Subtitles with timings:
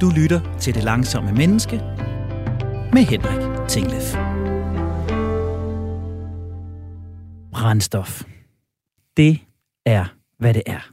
[0.00, 1.76] Du lytter til Det Langsomme Menneske
[2.92, 4.14] med Henrik Tinglef.
[7.52, 8.22] Brændstof.
[9.16, 9.40] Det
[9.86, 10.04] er,
[10.38, 10.90] hvad det er.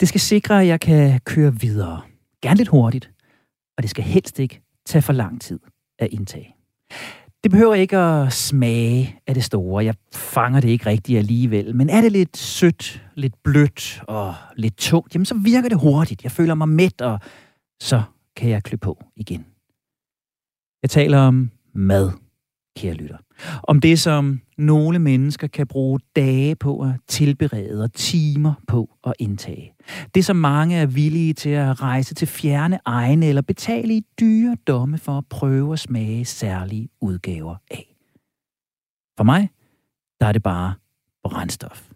[0.00, 2.00] Det skal sikre, at jeg kan køre videre.
[2.42, 3.10] Gerne lidt hurtigt.
[3.76, 5.60] Og det skal helst ikke tage for lang tid
[5.98, 6.54] at indtage.
[7.42, 9.84] Det behøver ikke at smage af det store.
[9.84, 11.76] Jeg fanger det ikke rigtigt alligevel.
[11.76, 16.22] Men er det lidt sødt, lidt blødt og lidt tungt, jamen så virker det hurtigt.
[16.22, 17.20] Jeg føler mig mæt, og
[17.80, 18.02] så
[18.38, 19.46] kan jeg klø på igen.
[20.82, 22.10] Jeg taler om mad,
[22.76, 23.16] kære lytter.
[23.62, 29.14] Om det, som nogle mennesker kan bruge dage på at tilberede og timer på at
[29.18, 29.74] indtage.
[30.14, 34.56] Det, som mange er villige til at rejse til fjerne egne eller betale i dyre
[34.66, 37.94] domme for at prøve at smage særlige udgaver af.
[39.16, 39.50] For mig,
[40.20, 40.74] der er det bare
[41.24, 41.87] brændstof.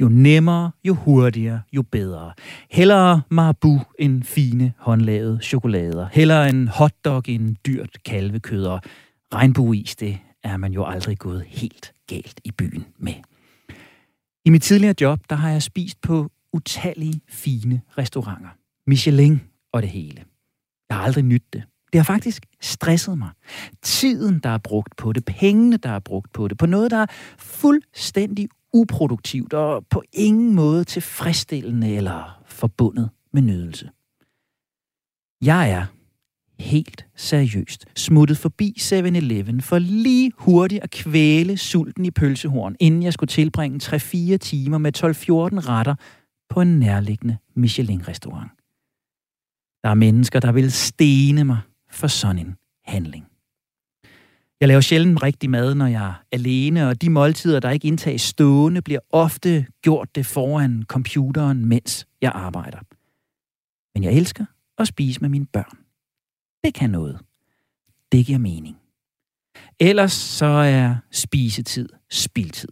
[0.00, 2.32] Jo nemmere, jo hurtigere, jo bedre.
[2.70, 6.08] Hellere marabu end fine håndlavede chokolader.
[6.12, 8.64] Hellere en hotdog end dyrt kalvekød.
[8.64, 8.80] Og
[9.34, 13.14] regnbueis, det er man jo aldrig gået helt galt i byen med.
[14.44, 18.48] I mit tidligere job, der har jeg spist på utallige fine restauranter.
[18.86, 19.40] Michelin
[19.72, 20.24] og det hele.
[20.88, 21.62] Jeg har aldrig nydt det.
[21.92, 23.30] Det har faktisk stresset mig.
[23.82, 26.96] Tiden, der er brugt på det, pengene, der er brugt på det, på noget, der
[26.96, 27.06] er
[27.38, 33.90] fuldstændig uproduktivt og på ingen måde tilfredsstillende eller forbundet med nydelse.
[35.42, 35.86] Jeg er
[36.58, 43.12] helt seriøst smuttet forbi 7-Eleven for lige hurtigt at kvæle sulten i pølsehorn, inden jeg
[43.12, 45.02] skulle tilbringe 3-4 timer med 12-14
[45.68, 45.94] retter
[46.48, 48.50] på en nærliggende Michelin-restaurant.
[49.82, 51.58] Der er mennesker, der vil stene mig
[51.90, 53.26] for sådan en handling.
[54.60, 58.22] Jeg laver sjældent rigtig mad, når jeg er alene, og de måltider, der ikke indtages
[58.22, 62.78] stående, bliver ofte gjort det foran computeren, mens jeg arbejder.
[63.94, 64.44] Men jeg elsker
[64.78, 65.78] at spise med mine børn.
[66.64, 67.18] Det kan noget.
[68.12, 68.76] Det giver mening.
[69.80, 72.68] Ellers så er spisetid spildtid.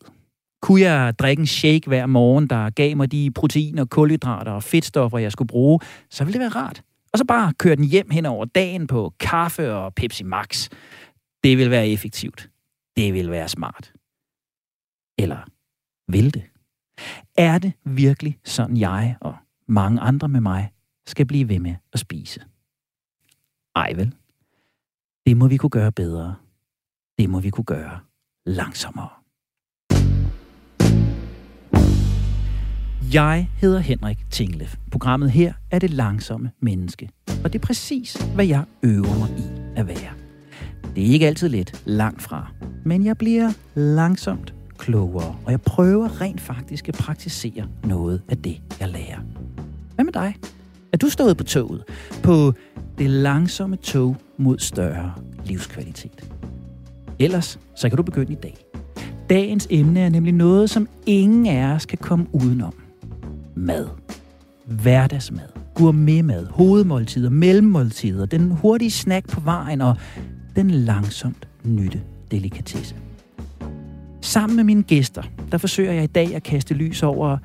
[0.62, 5.18] Kunne jeg drikke en shake hver morgen, der gav mig de proteiner, kulhydrater og fedtstoffer,
[5.18, 5.80] jeg skulle bruge,
[6.10, 6.82] så ville det være rart.
[7.12, 10.68] Og så bare køre den hjem hen over dagen på kaffe og Pepsi Max.
[11.44, 12.50] Det vil være effektivt.
[12.97, 13.92] Det vil være smart.
[15.19, 15.44] Eller
[16.08, 16.44] vil det?
[17.36, 19.36] Er det virkelig sådan, jeg og
[19.69, 20.72] mange andre med mig
[21.06, 22.41] skal blive ved med at spise?
[23.76, 24.14] Ej vel.
[25.26, 26.36] Det må vi kunne gøre bedre.
[27.19, 28.00] Det må vi kunne gøre
[28.47, 29.10] langsommere.
[33.14, 34.76] Jeg hedder Henrik Tinglef.
[34.91, 37.10] Programmet her er det langsomme menneske.
[37.44, 40.21] Og det er præcis, hvad jeg øver mig i at være.
[40.97, 42.53] Det er ikke altid let, langt fra.
[42.84, 48.60] Men jeg bliver langsomt klogere, og jeg prøver rent faktisk at praktisere noget af det,
[48.80, 49.19] jeg lærer.
[49.94, 50.34] Hvad med dig?
[50.92, 51.84] Er du stået på toget?
[52.22, 52.52] På
[52.98, 55.12] det langsomme tog mod større
[55.44, 56.32] livskvalitet?
[57.19, 58.56] Ellers, så kan du begynde i dag.
[59.31, 62.75] Dagens emne er nemlig noget, som ingen af os kan komme udenom.
[63.54, 63.86] Mad.
[64.66, 65.48] Hverdagsmad.
[65.75, 66.47] Gourmetmad.
[66.47, 67.31] Hovedmåltider.
[67.31, 68.26] Mellemmåltider.
[68.26, 69.97] Den hurtige snack på vejen og
[70.56, 72.96] den langsomt nytte delikatesse.
[74.20, 77.38] Sammen med mine gæster, der forsøger jeg i dag at kaste lys over,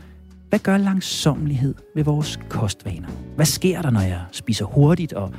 [0.50, 3.08] hvad gør langsomlighed ved vores kostvaner?
[3.36, 5.34] Hvad sker der, når jeg spiser hurtigt, og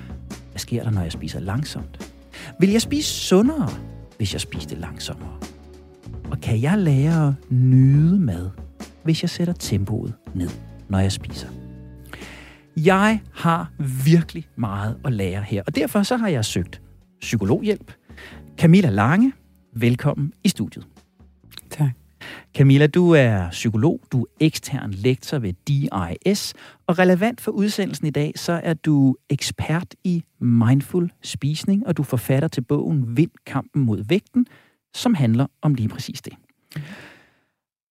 [0.51, 2.13] hvad sker der, når jeg spiser langsomt?
[2.61, 3.69] Vil jeg spise sundere,
[4.17, 5.37] hvis jeg spiste langsommere?
[6.31, 8.51] Og kan jeg lære at nyde mad,
[9.03, 10.51] hvis jeg sætter tempoet ned,
[10.89, 11.49] når jeg spiser?
[12.77, 13.71] Jeg har
[14.05, 16.81] virkelig meget at lære her, og derfor så har jeg søgt
[17.21, 17.93] psykologhjælp.
[18.57, 19.33] Camilla Lange,
[19.73, 20.87] velkommen i studiet.
[21.71, 21.91] Tak.
[22.55, 26.55] Camilla, du er psykolog, du er ekstern lektor ved DIS,
[26.87, 32.03] og relevant for udsendelsen i dag, så er du ekspert i mindful spisning, og du
[32.03, 34.47] forfatter til bogen Vind kampen mod vægten,
[34.95, 36.33] som handler om lige præcis det.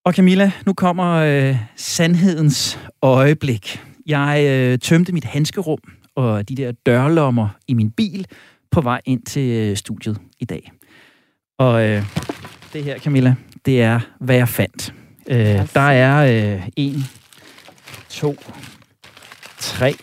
[0.05, 3.79] Og Camilla, nu kommer øh, sandhedens øjeblik.
[4.05, 5.79] Jeg øh, tømte mit handskerum
[6.17, 8.25] og de der dørlommer i min bil
[8.71, 10.71] på vej ind til øh, studiet i dag.
[11.57, 12.03] Og øh,
[12.73, 13.35] det her, Camilla,
[13.65, 14.93] det er, hvad jeg fandt.
[15.27, 17.03] Øh, der er øh, en,
[18.09, 18.35] to,
[19.59, 19.93] tre,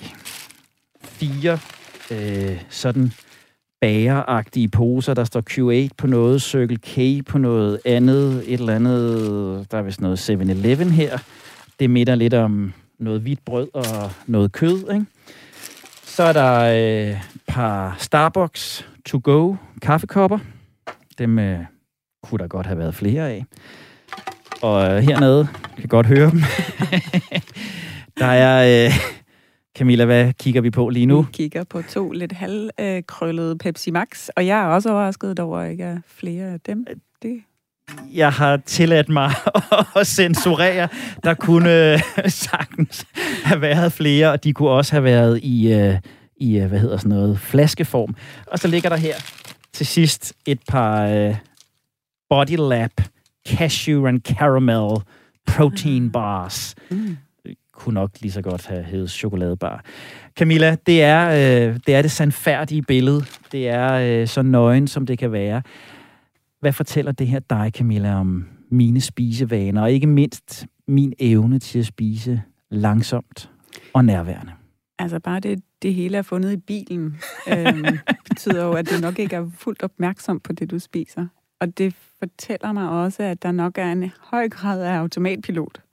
[1.02, 1.58] fire
[2.11, 3.12] øh, sådan
[3.81, 5.14] bageragtige poser.
[5.14, 9.82] Der står Q8 på noget, Circle K på noget andet, et eller andet, der er
[9.82, 11.19] vist noget 7-Eleven her.
[11.81, 15.06] Det minder lidt om noget hvidt brød og noget kød, ikke?
[16.05, 16.61] Så er der
[17.11, 20.38] øh, par Starbucks to go kaffekopper.
[21.19, 21.58] Dem øh,
[22.23, 23.44] kunne der godt have været flere af.
[24.62, 25.49] Og øh, hernede,
[25.79, 26.41] kan godt høre dem.
[28.20, 28.93] der er øh,
[29.79, 31.23] Camilla, hvad kigger vi på lige nu?
[31.23, 35.70] Vi kigger på to lidt halvkrøllede Pepsi Max, og jeg er også overrasket over, at
[35.70, 36.87] ikke er flere af dem.
[37.23, 37.43] Det
[38.14, 39.31] jeg har tilladt mig
[39.97, 40.88] at censurere.
[41.25, 43.06] Der kunne sagtens
[43.44, 45.94] have været flere, og de kunne også have været i, øh,
[46.44, 48.17] i øh, hvad hedder sådan noget, flaskeform.
[48.46, 49.14] Og så ligger der her
[49.73, 51.37] til sidst et par uh,
[52.29, 52.91] Body Lab
[53.49, 55.02] Cashew and Caramel
[55.46, 56.75] Protein Bars.
[56.91, 57.17] Mm
[57.75, 59.85] kunne nok lige så godt have heddet chokoladebar.
[60.38, 63.25] Camilla, det er, øh, det er det sandfærdige billede.
[63.52, 65.62] Det er øh, så nøgen, som det kan være.
[66.61, 71.79] Hvad fortæller det her dig, Camilla, om mine spisevaner, og ikke mindst min evne til
[71.79, 73.50] at spise langsomt
[73.93, 74.52] og nærværende?
[74.99, 77.17] Altså bare det, det hele er fundet i bilen,
[77.49, 77.99] øh,
[78.29, 81.27] betyder jo, at du nok ikke er fuldt opmærksom på det, du spiser.
[81.61, 85.85] Og det fortæller mig også, at der nok er en høj grad af automatpilot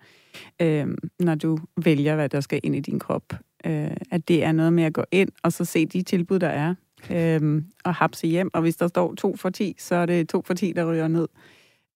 [0.62, 0.88] øh,
[1.20, 3.34] når du vælger, hvad der skal ind i din krop.
[3.66, 6.48] Øh, at det er noget med at gå ind og så se de tilbud, der
[6.48, 6.76] er,
[7.12, 8.50] øh, og hapse hjem.
[8.54, 11.08] Og hvis der står to for 10, så er det to for 10, der ryger
[11.08, 11.28] ned.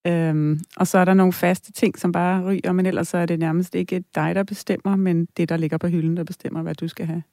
[0.08, 3.26] Øhm, og så er der nogle faste ting, som bare ryger, men ellers så er
[3.26, 6.76] det nærmest ikke dig, der bestemmer, men det, der ligger på hylden, der bestemmer, hvad
[6.76, 7.24] du skal have.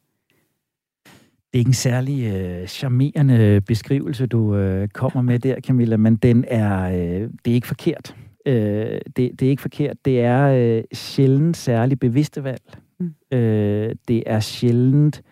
[1.53, 6.17] Det er ikke en særlig øh, charmerende beskrivelse, du øh, kommer med der, Camilla, men
[6.17, 8.17] den er, øh, det er ikke forkert.
[8.47, 9.97] Øh, det, det er ikke forkert.
[10.05, 12.63] Det er øh, sjældent særlig bevidste valg.
[13.01, 13.39] Mm.
[13.39, 15.23] Øh, det er sjældent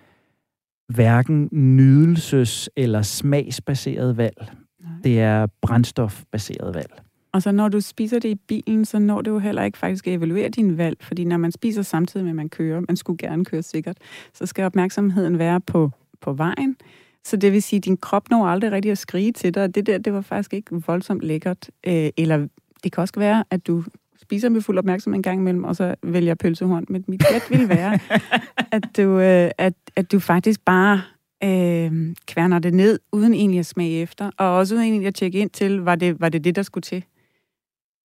[0.88, 4.36] hverken nydelses- eller smagsbaseret valg.
[4.80, 4.90] Nej.
[5.04, 6.92] Det er brændstofbaseret valg.
[7.32, 10.06] Og så når du spiser det i bilen, så når du jo heller ikke faktisk
[10.06, 13.18] at evaluere din valg, fordi når man spiser samtidig med, at man kører, man skulle
[13.18, 13.96] gerne køre sikkert,
[14.34, 15.90] så skal opmærksomheden være på,
[16.20, 16.76] på vejen.
[17.24, 19.86] Så det vil sige, at din krop når aldrig rigtig at skrige til dig, det
[19.86, 22.48] der, det var faktisk ikke voldsomt lækkert, øh, eller
[22.84, 23.84] det kan også være, at du
[24.22, 26.84] spiser med fuld opmærksomhed en gang imellem, og så vælger pølsehorn.
[26.88, 27.98] Men mit gæt vil være,
[28.76, 31.02] at, du, øh, at, at du faktisk bare
[31.44, 35.38] øh, kværner det ned, uden egentlig at smage efter, og også uden egentlig at tjekke
[35.38, 37.04] ind til, var det var det, det, der skulle til.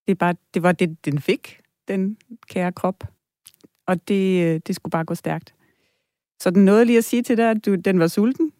[0.07, 2.17] Det, er bare, det var det, den fik, den
[2.49, 3.03] kære krop.
[3.87, 5.54] Og det, øh, det skulle bare gå stærkt.
[6.41, 8.51] Så den nåede lige at sige til dig, at du, den var sulten,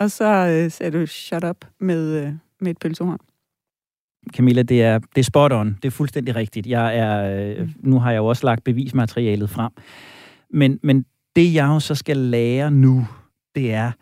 [0.00, 3.18] og så øh, sagde du shut up med, øh, med et pølsehorn.
[4.32, 5.76] Camilla, det er, det er spot on.
[5.82, 6.66] Det er fuldstændig rigtigt.
[6.66, 9.72] Jeg er, øh, nu har jeg jo også lagt bevismaterialet frem.
[10.50, 11.04] Men, men
[11.36, 13.06] det, jeg jo så skal lære nu,
[13.54, 13.92] det er,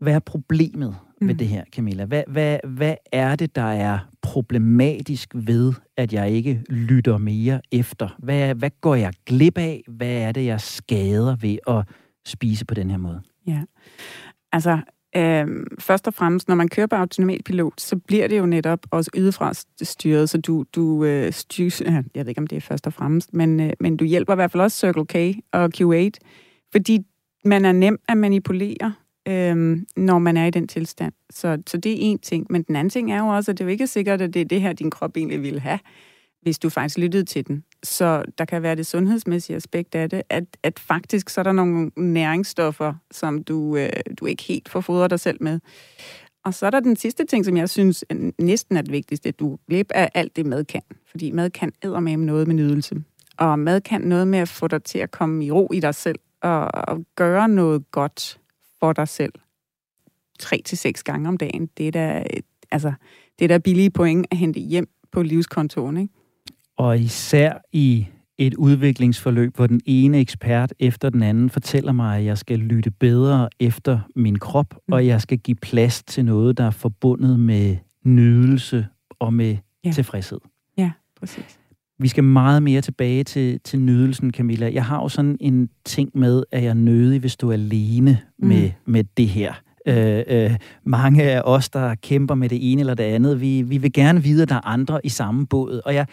[0.00, 1.38] hvad er problemet med mm.
[1.38, 2.04] det her, Camilla?
[2.04, 8.16] Hvad, hvad, hvad er det, der er problematisk ved, at jeg ikke lytter mere efter?
[8.18, 9.82] Hvad, hvad går jeg glip af?
[9.88, 11.84] Hvad er det, jeg skader ved at
[12.26, 13.22] spise på den her måde?
[13.46, 13.62] Ja,
[14.52, 14.78] altså
[15.16, 15.46] øh,
[15.78, 19.52] først og fremmest, når man kører på automatpilot, så bliver det jo netop også ydefra
[19.82, 21.80] styret, så du, du øh, styres,
[22.14, 24.36] jeg ved ikke, om det er først og fremmest, men, øh, men du hjælper i
[24.36, 26.10] hvert fald også Circle K og Q8,
[26.72, 27.00] fordi
[27.44, 28.94] man er nem at manipulere,
[29.28, 31.12] øh, når man er i den tilstand.
[31.30, 32.46] Så, så det er en ting.
[32.50, 34.40] Men den anden ting er jo også, at det er jo ikke sikkert, at det
[34.40, 35.78] er det her, din krop egentlig vil have,
[36.42, 37.64] hvis du faktisk lyttede til den.
[37.82, 41.52] Så der kan være det sundhedsmæssige aspekt af det, at, at faktisk så er der
[41.52, 43.90] nogle næringsstoffer, som du, øh,
[44.20, 45.60] du ikke helt får fodret dig selv med.
[46.44, 48.04] Og så er der den sidste ting, som jeg synes
[48.38, 50.82] næsten er det vigtigste, at du glip af alt det mad kan.
[51.10, 53.02] Fordi mad kan med noget med nydelse.
[53.38, 55.94] Og mad kan noget med at få dig til at komme i ro i dig
[55.94, 58.40] selv, og, og gøre noget godt
[58.80, 59.32] for dig selv.
[60.38, 61.66] Tre til seks gange om dagen.
[61.78, 62.24] Det er da,
[62.70, 62.92] altså,
[63.38, 66.14] det er da billige point at hente hjem på livskontoen, ikke?
[66.78, 68.06] Og især i
[68.38, 72.90] et udviklingsforløb, hvor den ene ekspert efter den anden fortæller mig, at jeg skal lytte
[72.90, 74.92] bedre efter min krop, mm.
[74.92, 78.86] og jeg skal give plads til noget, der er forbundet med nydelse
[79.18, 79.92] og med ja.
[79.92, 80.38] tilfredshed.
[80.76, 81.58] Ja, præcis.
[81.98, 84.70] Vi skal meget mere tilbage til, til nydelsen, Camilla.
[84.72, 88.48] Jeg har jo sådan en ting med, at jeg nødig vil stå alene mm.
[88.48, 89.52] med, med det her.
[89.86, 93.78] Øh, øh, mange af os, der kæmper med det ene eller det andet, vi, vi
[93.78, 95.80] vil gerne vide, at der er andre i samme båd.
[95.84, 96.06] Og jeg,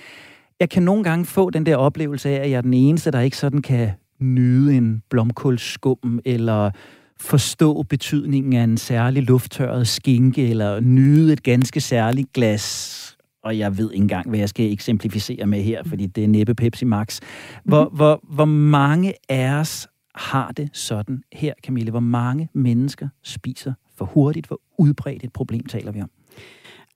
[0.59, 3.19] jeg kan nogle gange få den der oplevelse af, at jeg er den eneste, der
[3.19, 6.71] ikke sådan kan nyde en blomkålskum, eller
[7.19, 13.77] forstå betydningen af en særlig lufttørret skinke, eller nyde et ganske særligt glas og jeg
[13.77, 17.19] ved ikke engang, hvad jeg skal eksemplificere med her, fordi det er næppe Pepsi Max.
[17.63, 17.95] Hvor, mm.
[17.95, 21.91] hvor, hvor mange af os har det sådan her, Camille?
[21.91, 24.47] Hvor mange mennesker spiser for hurtigt?
[24.47, 26.09] Hvor udbredt et problem taler vi om?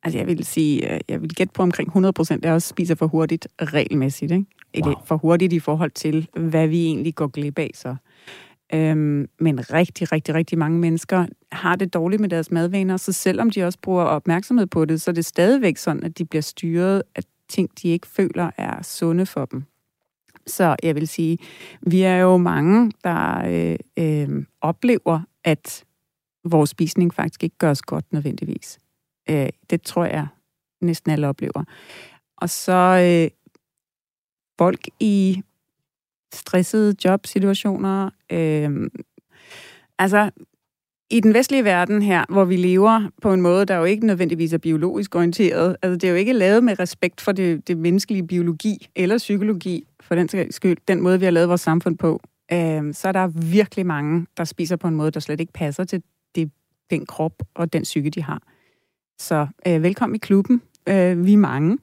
[0.04, 2.96] Altså jeg vil sige, øh, jeg vil gætte på omkring 100 procent af os spiser
[2.96, 4.32] for hurtigt regelmæssigt.
[4.32, 4.46] Ikke?
[4.86, 4.94] Wow.
[5.06, 7.96] For hurtigt i forhold til, hvad vi egentlig går glip af så.
[8.74, 13.50] Øhm, men rigtig, rigtig, rigtig mange mennesker har det dårligt med deres madvaner, så selvom
[13.50, 17.04] de også bruger opmærksomhed på det, så er det stadigvæk sådan, at de bliver styret
[17.16, 19.64] af ting, de ikke føler er sunde for dem.
[20.48, 21.38] Så jeg vil sige,
[21.82, 25.84] vi er jo mange, der øh, øh, oplever, at
[26.44, 28.80] vores spisning faktisk ikke gør os godt nødvendigvis.
[29.30, 30.28] Øh, det tror jeg
[30.82, 31.64] næsten alle oplever.
[32.38, 33.32] Og så øh,
[34.58, 35.42] folk i
[36.34, 38.10] stressede jobsituationer.
[38.32, 38.90] Øh,
[40.00, 40.30] altså,
[41.12, 44.54] i den vestlige verden her, hvor vi lever på en måde, der jo ikke nødvendigvis
[44.54, 48.28] er biologisk orienteret, altså det er jo ikke lavet med respekt for det, det menneskelige
[48.28, 52.22] biologi eller psykologi, for den skyld, den måde, vi har lavet vores samfund på,
[52.52, 55.84] øh, så er der virkelig mange, der spiser på en måde, der slet ikke passer
[55.84, 56.04] til
[56.36, 56.52] det,
[56.90, 58.42] den krop og den psyke, de har.
[59.20, 60.62] Så øh, velkommen i klubben.
[60.90, 61.78] Øh, vi er mange.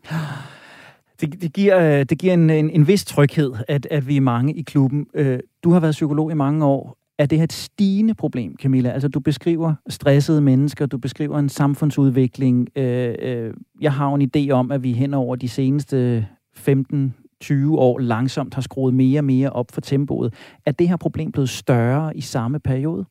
[1.20, 4.20] Det, det giver, øh, det giver en, en, en vis tryghed, at, at vi er
[4.20, 5.06] mange i klubben.
[5.14, 6.96] Øh, du har været psykolog i mange år.
[7.18, 8.90] Er det her et stigende problem, Camilla?
[8.90, 12.68] Altså, du beskriver stressede mennesker, du beskriver en samfundsudvikling.
[12.76, 17.78] Øh, øh, jeg har en idé om, at vi hen over de seneste 15 20
[17.78, 20.34] år langsomt har skruet mere og mere op for tempoet.
[20.66, 23.04] Er det her problem blevet større i samme periode?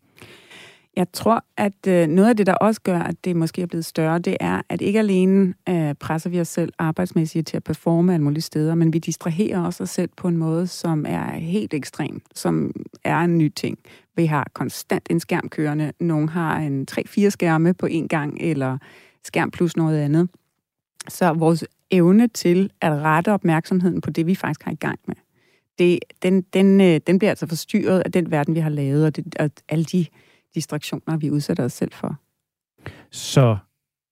[0.96, 3.86] Jeg tror, at øh, noget af det, der også gør, at det måske er blevet
[3.86, 8.14] større, det er, at ikke alene øh, presser vi os selv arbejdsmæssigt til at performe
[8.14, 11.74] alle mulige steder, men vi distraherer også os selv på en måde, som er helt
[11.74, 12.72] ekstrem, som
[13.04, 13.78] er en ny ting.
[14.16, 15.92] Vi har konstant en skærm kørende.
[16.00, 18.78] Nogle har en 3-4 skærme på en gang, eller
[19.24, 20.30] skærm plus noget andet.
[21.10, 25.16] Så vores evne til at rette opmærksomheden på det, vi faktisk har i gang med,
[25.80, 29.16] det, den, den, øh, den bliver altså forstyrret af den verden, vi har lavet, og,
[29.16, 30.06] det, og alle de
[30.56, 32.16] distraktioner, vi udsætter os selv for.
[33.12, 33.58] Så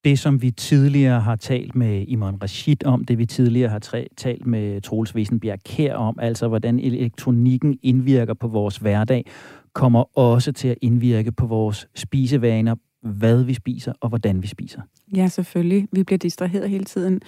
[0.03, 4.47] det, som vi tidligere har talt med Imran Rashid om, det vi tidligere har talt
[4.47, 9.25] med Troels Wesenbjerg Kær om, altså hvordan elektronikken indvirker på vores hverdag,
[9.73, 14.81] kommer også til at indvirke på vores spisevaner, hvad vi spiser og hvordan vi spiser.
[15.15, 15.87] Ja, selvfølgelig.
[15.91, 17.21] Vi bliver distraheret hele tiden.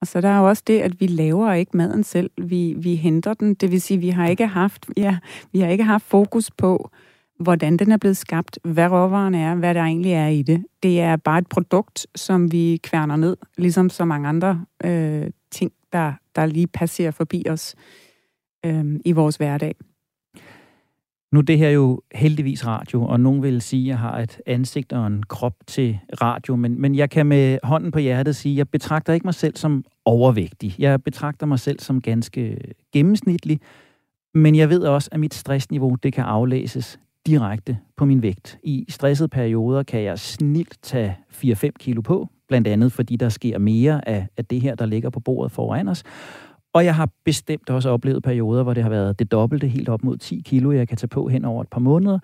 [0.00, 2.30] Og så der er jo også det, at vi laver ikke maden selv.
[2.42, 3.54] Vi, vi henter den.
[3.54, 5.18] Det vil sige, vi har ikke haft, ja,
[5.52, 6.90] vi har ikke haft fokus på,
[7.40, 10.64] hvordan den er blevet skabt, hvad råvaren er, hvad der egentlig er i det.
[10.82, 15.72] Det er bare et produkt, som vi kværner ned, ligesom så mange andre øh, ting,
[15.92, 17.74] der, der lige passerer forbi os
[18.66, 19.74] øh, i vores hverdag.
[21.32, 24.92] Nu det her jo heldigvis radio, og nogen vil sige, at jeg har et ansigt
[24.92, 28.58] og en krop til radio, men, men jeg kan med hånden på hjertet sige, at
[28.58, 30.74] jeg betragter ikke mig selv som overvægtig.
[30.78, 32.56] Jeg betragter mig selv som ganske
[32.92, 33.60] gennemsnitlig,
[34.34, 38.58] men jeg ved også, at mit stressniveau det kan aflæses direkte på min vægt.
[38.62, 43.58] I stressede perioder kan jeg snilt tage 4-5 kilo på, blandt andet fordi der sker
[43.58, 46.02] mere af, af det her, der ligger på bordet foran os.
[46.72, 50.04] Og jeg har bestemt også oplevet perioder, hvor det har været det dobbelte, helt op
[50.04, 52.18] mod 10 kilo, jeg kan tage på hen over et par måneder.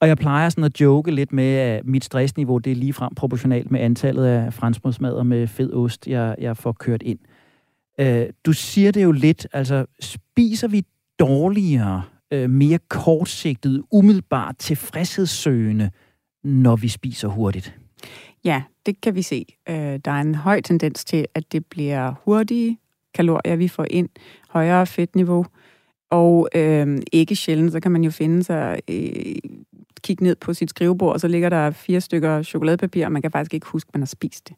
[0.00, 3.70] Og jeg plejer sådan at joke lidt med, at mit stressniveau det er ligefrem proportionalt
[3.70, 7.18] med antallet af franskbrødsmadder med fed ost, jeg, jeg får kørt ind.
[8.00, 10.84] Øh, du siger det jo lidt, altså spiser vi
[11.18, 12.02] dårligere,
[12.34, 15.90] øh, mere kortsigtet, umiddelbart tilfredshedssøgende,
[16.44, 17.78] når vi spiser hurtigt?
[18.44, 19.46] Ja, det kan vi se.
[19.68, 19.74] Øh,
[20.04, 22.78] der er en høj tendens til, at det bliver hurtige
[23.14, 24.08] kalorier, vi får ind,
[24.48, 25.46] højere fedtniveau,
[26.10, 29.36] og øh, ikke sjældent, så kan man jo finde sig, øh,
[30.02, 33.30] kigge ned på sit skrivebord, og så ligger der fire stykker chokoladepapir, og man kan
[33.30, 34.56] faktisk ikke huske, at man har spist det.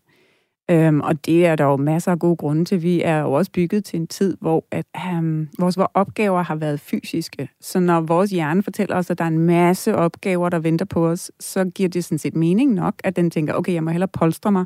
[0.70, 2.82] Øhm, og det er der jo masser af gode grunde til.
[2.82, 6.80] Vi er jo også bygget til en tid, hvor at, øhm, vores opgaver har været
[6.80, 7.48] fysiske.
[7.60, 11.08] Så når vores hjerne fortæller os, at der er en masse opgaver, der venter på
[11.08, 14.08] os, så giver det sådan set mening nok, at den tænker, okay, jeg må hellere
[14.08, 14.64] polstre mig,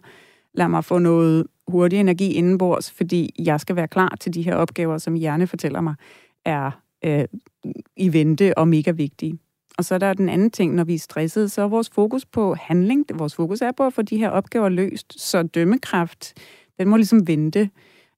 [0.54, 4.54] lad mig få noget hurtig energi indenbords, fordi jeg skal være klar til de her
[4.54, 5.94] opgaver, som hjerne fortæller mig,
[6.44, 6.70] er
[7.04, 7.24] øh,
[7.96, 9.38] i vente og mega vigtige.
[9.80, 12.26] Og så er der den anden ting, når vi er stressede, så er vores fokus
[12.26, 13.06] på handling.
[13.14, 15.20] Vores fokus er på at få de her opgaver løst.
[15.20, 16.34] Så dømmekraft,
[16.78, 17.70] den må ligesom vente.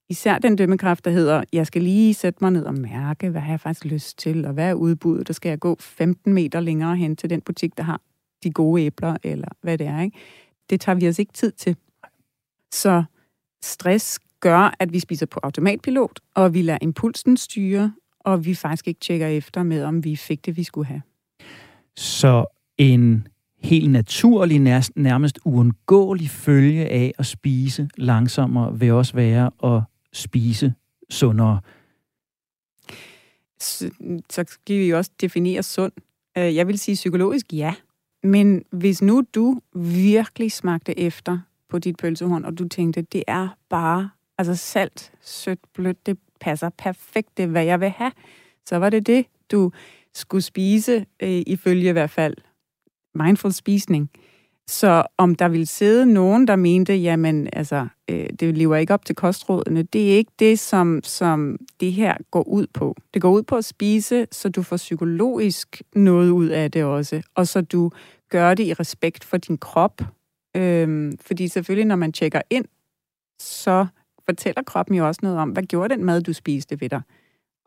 [0.09, 3.49] Især den dømmekraft, der hedder, jeg skal lige sætte mig ned og mærke, hvad har
[3.49, 6.95] jeg faktisk lyst til, og hvad er udbuddet, der skal jeg gå 15 meter længere
[6.95, 8.01] hen til den butik, der har
[8.43, 10.01] de gode æbler, eller hvad det er.
[10.01, 10.17] Ikke?
[10.69, 11.75] Det tager vi os ikke tid til.
[12.73, 13.03] Så
[13.63, 18.87] stress gør, at vi spiser på automatpilot, og vi lader impulsen styre, og vi faktisk
[18.87, 21.01] ikke tjekker efter med, om vi fik det, vi skulle have.
[21.97, 22.45] Så
[22.77, 23.27] en
[23.63, 24.59] helt naturlig,
[24.95, 29.81] nærmest uundgåelig følge af at spise langsommere vil også være at
[30.13, 30.73] spise
[31.09, 31.59] sundere.
[33.59, 33.91] Så,
[34.29, 35.91] så skal vi jo også definere sund.
[36.37, 37.75] Øh, jeg vil sige psykologisk ja.
[38.23, 43.57] Men hvis nu du virkelig smagte efter på dit pølsehorn, og du tænkte, det er
[43.69, 48.11] bare altså salt, sødt, blødt, det passer perfekt, det er, hvad jeg vil have,
[48.65, 49.71] så var det det, du
[50.15, 52.35] skulle spise, øh, ifølge i hvert fald
[53.15, 54.09] mindful spisning.
[54.67, 59.05] Så om der vil sidde nogen, der mente, jamen, altså, øh, det lever ikke op
[59.05, 62.95] til kostrådene, det er ikke det, som, som det her går ud på.
[63.13, 67.21] Det går ud på at spise, så du får psykologisk noget ud af det også,
[67.35, 67.91] og så du
[68.29, 70.01] gør det i respekt for din krop.
[70.55, 72.65] Øhm, fordi selvfølgelig, når man tjekker ind,
[73.39, 73.87] så
[74.25, 77.01] fortæller kroppen jo også noget om, hvad gjorde den mad, du spiste ved dig?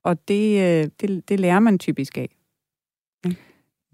[0.02, 2.35] Og det, øh, det, det lærer man typisk af.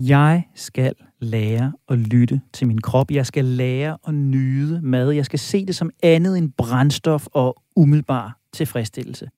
[0.00, 3.10] Jeg skal lære at lytte til min krop.
[3.10, 5.10] Jeg skal lære at nyde mad.
[5.10, 9.28] Jeg skal se det som andet end brændstof og umiddelbar tilfredsstillelse.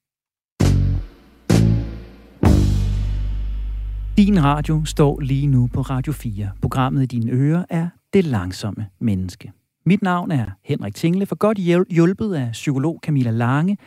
[4.17, 6.51] Din radio står lige nu på Radio 4.
[6.63, 9.53] Programmet i dine ører er Det Langsomme Menneske.
[9.87, 11.27] Mit navn er Henrik Tingle.
[11.27, 11.59] For godt
[11.91, 13.79] hjulpet af psykolog Camilla Lange,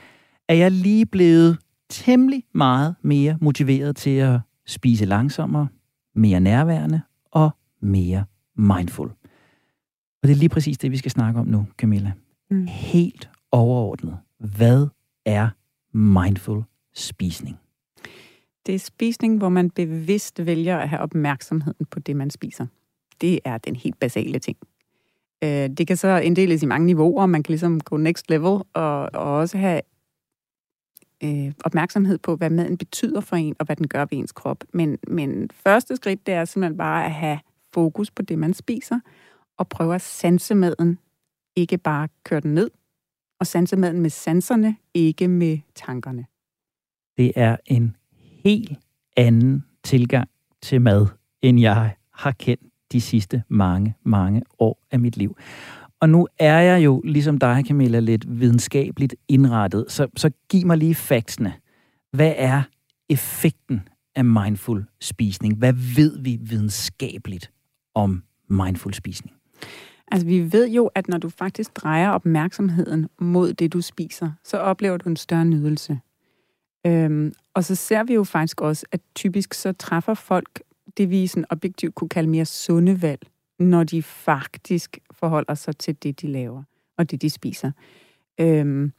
[0.49, 1.57] er jeg lige blevet
[1.89, 5.67] temmelig meget mere motiveret til at spise langsommere,
[6.17, 9.07] mere nærværende og mere mindful.
[10.21, 12.11] Og det er lige præcis det, vi skal snakke om nu, Camilla.
[12.49, 12.67] Mm.
[12.67, 14.17] Helt overordnet.
[14.39, 14.87] Hvad
[15.25, 15.49] er
[15.97, 17.57] mindful spisning?
[18.65, 22.65] Det er spisning, hvor man bevidst vælger at have opmærksomheden på det, man spiser.
[23.21, 24.57] Det er den helt basale ting.
[25.43, 27.25] Øh, det kan så inddeles i mange niveauer.
[27.25, 29.81] Man kan ligesom gå next level og, og også have
[31.23, 34.63] øh, opmærksomhed på, hvad maden betyder for en, og hvad den gør ved ens krop.
[34.73, 37.39] Men, men første skridt, det er simpelthen bare at have
[37.73, 38.99] fokus på det, man spiser,
[39.57, 40.99] og prøve at sanse maden.
[41.55, 42.71] Ikke bare køre den ned,
[43.39, 46.25] og sanse maden med sanserne, ikke med tankerne.
[47.17, 48.79] Det er en helt
[49.17, 50.29] anden tilgang
[50.61, 51.07] til mad,
[51.41, 55.37] end jeg har kendt de sidste mange, mange år af mit liv.
[56.01, 60.77] Og nu er jeg jo, ligesom dig, Camilla, lidt videnskabeligt indrettet, så, så giv mig
[60.77, 61.53] lige factsene.
[62.11, 62.63] Hvad er
[63.09, 63.81] effekten
[64.15, 65.57] af mindful spisning?
[65.57, 67.51] Hvad ved vi videnskabeligt
[67.95, 69.35] om mindful spisning?
[70.11, 74.57] Altså, vi ved jo, at når du faktisk drejer opmærksomheden mod det, du spiser, så
[74.57, 75.99] oplever du en større nydelse.
[76.85, 80.61] Øhm, og så ser vi jo faktisk også, at typisk så træffer folk
[80.97, 83.21] det, vi sådan objektivt kunne kalde mere sunde valg,
[83.59, 86.63] når de faktisk forholder sig til det, de laver,
[86.97, 87.71] og det, de spiser.
[88.39, 88.93] Øhm,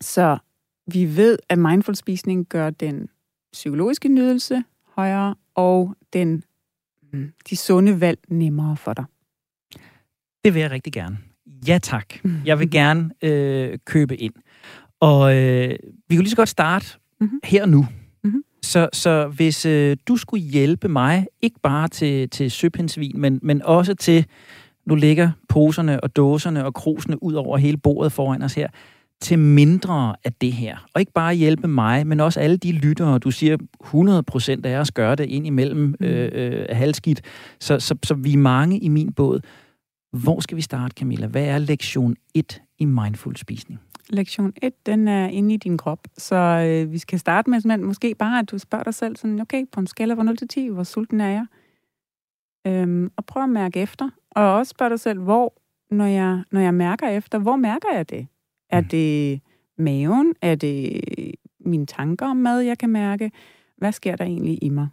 [0.00, 0.38] så
[0.86, 3.08] vi ved, at mindful spisning gør den
[3.52, 6.42] psykologiske nydelse højere, og den,
[7.12, 9.04] mm, de sunde valg nemmere for dig.
[10.44, 11.18] Det vil jeg rigtig gerne.
[11.68, 12.14] Ja tak.
[12.46, 14.34] Jeg vil gerne øh, købe ind.
[15.00, 16.86] Og øh, vi kan lige så godt starte
[17.20, 17.40] mm-hmm.
[17.44, 17.86] her nu.
[18.64, 23.62] Så, så hvis øh, du skulle hjælpe mig, ikke bare til, til søpindsvin, men, men
[23.62, 24.26] også til,
[24.86, 28.68] nu ligger poserne og dåserne og krusene ud over hele bordet foran os her,
[29.20, 30.86] til mindre af det her.
[30.94, 33.56] Og ikke bare hjælpe mig, men også alle de lyttere, du siger
[34.64, 36.06] 100% af os gør det ind imellem mm.
[36.06, 37.20] øh, øh, halvskidt,
[37.60, 39.40] så, så, så vi er mange i min båd.
[40.12, 41.26] Hvor skal vi starte, Camilla?
[41.26, 43.80] Hvad er lektion 1 i mindful spisning?
[44.10, 46.08] Lektion 1, den er inde i din krop.
[46.18, 49.40] Så øh, vi skal starte med sådan, måske bare, at du spørger dig selv sådan,
[49.40, 51.46] okay, på en skala fra 0 til 10, hvor sulten er jeg?
[52.66, 54.10] Øhm, og prøv at mærke efter.
[54.30, 55.54] Og også spørg dig selv, hvor,
[55.90, 58.26] når jeg, når jeg mærker efter, hvor mærker jeg det?
[58.70, 58.88] Er mm.
[58.88, 59.40] det
[59.78, 60.34] maven?
[60.42, 61.00] Er det
[61.60, 63.30] mine tanker om mad, jeg kan mærke?
[63.76, 64.88] Hvad sker der egentlig i mig?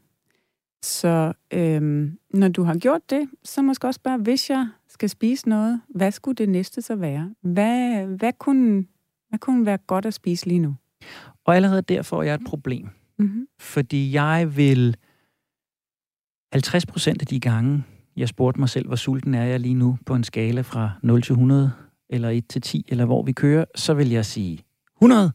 [0.84, 5.50] Så øhm, når du har gjort det, så måske også spørge, hvis jeg skal spise
[5.50, 7.36] noget, hvad skulle det næste så være?
[7.42, 8.86] Hvad, hvad, kunne,
[9.32, 10.76] hvad kunne være godt at spise lige nu?
[11.46, 12.90] Og allerede der får jeg et problem.
[13.20, 13.48] Mm-hmm.
[13.60, 14.98] Fordi jeg vil
[16.52, 17.84] 50 procent af de gange,
[18.16, 21.22] jeg spurgte mig selv, hvor sulten er jeg lige nu på en skala fra 0
[21.22, 21.72] til 100,
[22.10, 24.64] eller 1 til 10, eller hvor vi kører, så vil jeg sige
[24.98, 25.32] 100.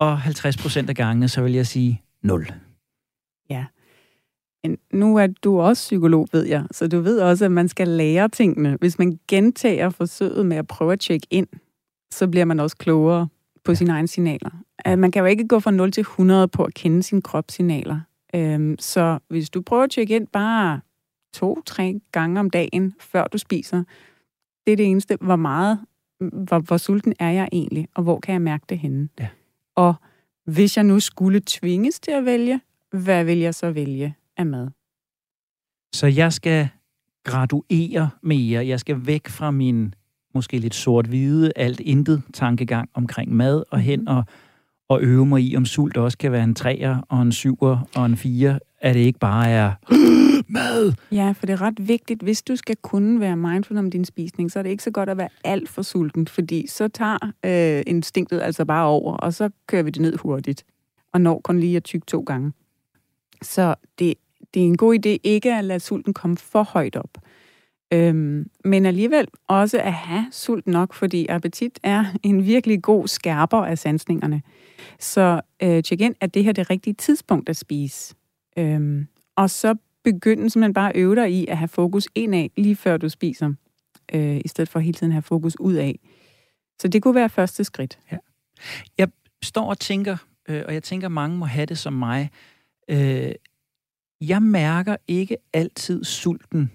[0.00, 2.52] Og 50 procent af gangene, så vil jeg sige 0.
[3.50, 3.66] Ja.
[4.64, 7.88] Men nu er du også psykolog, ved jeg, så du ved også, at man skal
[7.88, 8.76] lære tingene.
[8.80, 11.46] Hvis man gentager forsøget med at prøve at tjekke ind,
[12.12, 13.28] så bliver man også klogere
[13.64, 14.50] på sine egne signaler.
[14.96, 18.00] Man kan jo ikke gå fra 0 til 100 på at kende sine kropssignaler.
[18.34, 20.80] Øhm, så hvis du prøver at tjekke ind bare
[21.34, 23.84] to-tre gange om dagen, før du spiser,
[24.66, 25.78] det er det eneste, hvor meget,
[26.18, 29.08] hvor, hvor sulten er jeg egentlig, og hvor kan jeg mærke det henne.
[29.20, 29.28] Ja.
[29.74, 29.94] Og
[30.44, 32.60] hvis jeg nu skulle tvinges til at vælge,
[32.92, 34.68] hvad vil jeg så vælge af mad?
[35.94, 36.68] Så jeg skal
[37.24, 38.66] graduere mere.
[38.66, 39.94] Jeg skal væk fra min
[40.34, 44.08] måske lidt sort-hvide, alt intet tankegang omkring mad, og hen mhm.
[44.08, 44.24] og,
[44.88, 48.06] og øve mig i, om sult også kan være en træer og en syver og
[48.06, 49.72] en fire, at det ikke bare er
[50.58, 50.92] mad.
[51.12, 54.52] Ja, for det er ret vigtigt, hvis du skal kunne være mindful om din spisning,
[54.52, 57.82] så er det ikke så godt at være alt for sulten, fordi så tager øh,
[57.86, 60.64] instinktet altså bare over, og så kører vi det ned hurtigt,
[61.12, 62.52] og når kun lige at tykke to gange.
[63.42, 64.14] Så det,
[64.54, 67.18] det er en god idé ikke at lade sulten komme for højt op.
[67.92, 73.58] Øhm, men alligevel også at have sult nok, fordi appetit er en virkelig god skærper
[73.58, 74.42] af sansningerne.
[74.98, 78.14] Så øh, tjek ind, at det her er det rigtige tidspunkt at spise.
[78.58, 79.74] Øhm, og så
[80.04, 83.52] begynde simpelthen bare at øve dig i at have fokus indad, lige før du spiser,
[84.14, 85.92] øh, i stedet for hele tiden at have fokus udad.
[86.78, 87.98] Så det kunne være første skridt.
[88.12, 88.16] Ja.
[88.98, 89.08] Jeg
[89.42, 90.16] står og tænker,
[90.48, 92.30] øh, og jeg tænker, mange må have det som mig.
[92.88, 93.32] Øh,
[94.20, 96.70] jeg mærker ikke altid sulten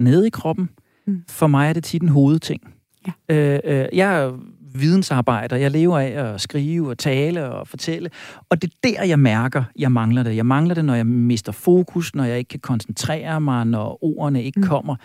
[0.00, 0.68] nede i kroppen.
[1.06, 1.22] Mm.
[1.28, 2.74] For mig er det tit en hovedting.
[3.06, 3.12] Ja.
[3.34, 4.38] Øh, øh, jeg er
[4.74, 5.56] vidensarbejder.
[5.56, 8.10] Jeg lever af at skrive og tale og fortælle.
[8.48, 10.36] Og det er der, jeg mærker, jeg mangler det.
[10.36, 14.44] Jeg mangler det, når jeg mister fokus, når jeg ikke kan koncentrere mig, når ordene
[14.44, 14.66] ikke mm.
[14.66, 14.96] kommer.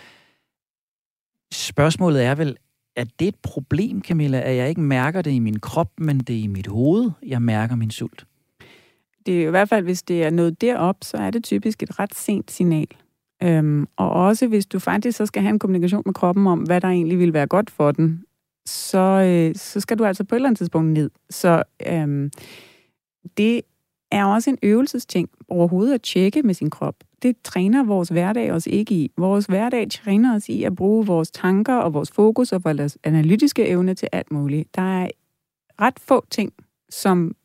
[1.53, 2.57] Spørgsmålet er vel,
[2.95, 6.35] er det et problem, Camilla, at jeg ikke mærker det i min krop, men det
[6.35, 8.25] er i mit hoved, jeg mærker min sult?
[9.25, 11.99] Det er i hvert fald, hvis det er noget derop, så er det typisk et
[11.99, 12.87] ret sent signal.
[13.43, 16.81] Øhm, og også hvis du faktisk så skal have en kommunikation med kroppen om, hvad
[16.81, 18.23] der egentlig vil være godt for den,
[18.65, 21.09] så, øh, så skal du altså på et eller andet tidspunkt ned.
[21.29, 22.31] Så øhm,
[23.37, 23.61] det
[24.11, 26.95] er også en øvelsesting overhovedet at tjekke med sin krop.
[27.21, 29.11] Det træner vores hverdag os ikke i.
[29.17, 33.67] Vores hverdag træner os i at bruge vores tanker og vores fokus og vores analytiske
[33.67, 34.75] evne til alt muligt.
[34.75, 35.07] Der er
[35.81, 36.53] ret få ting,
[36.89, 37.35] som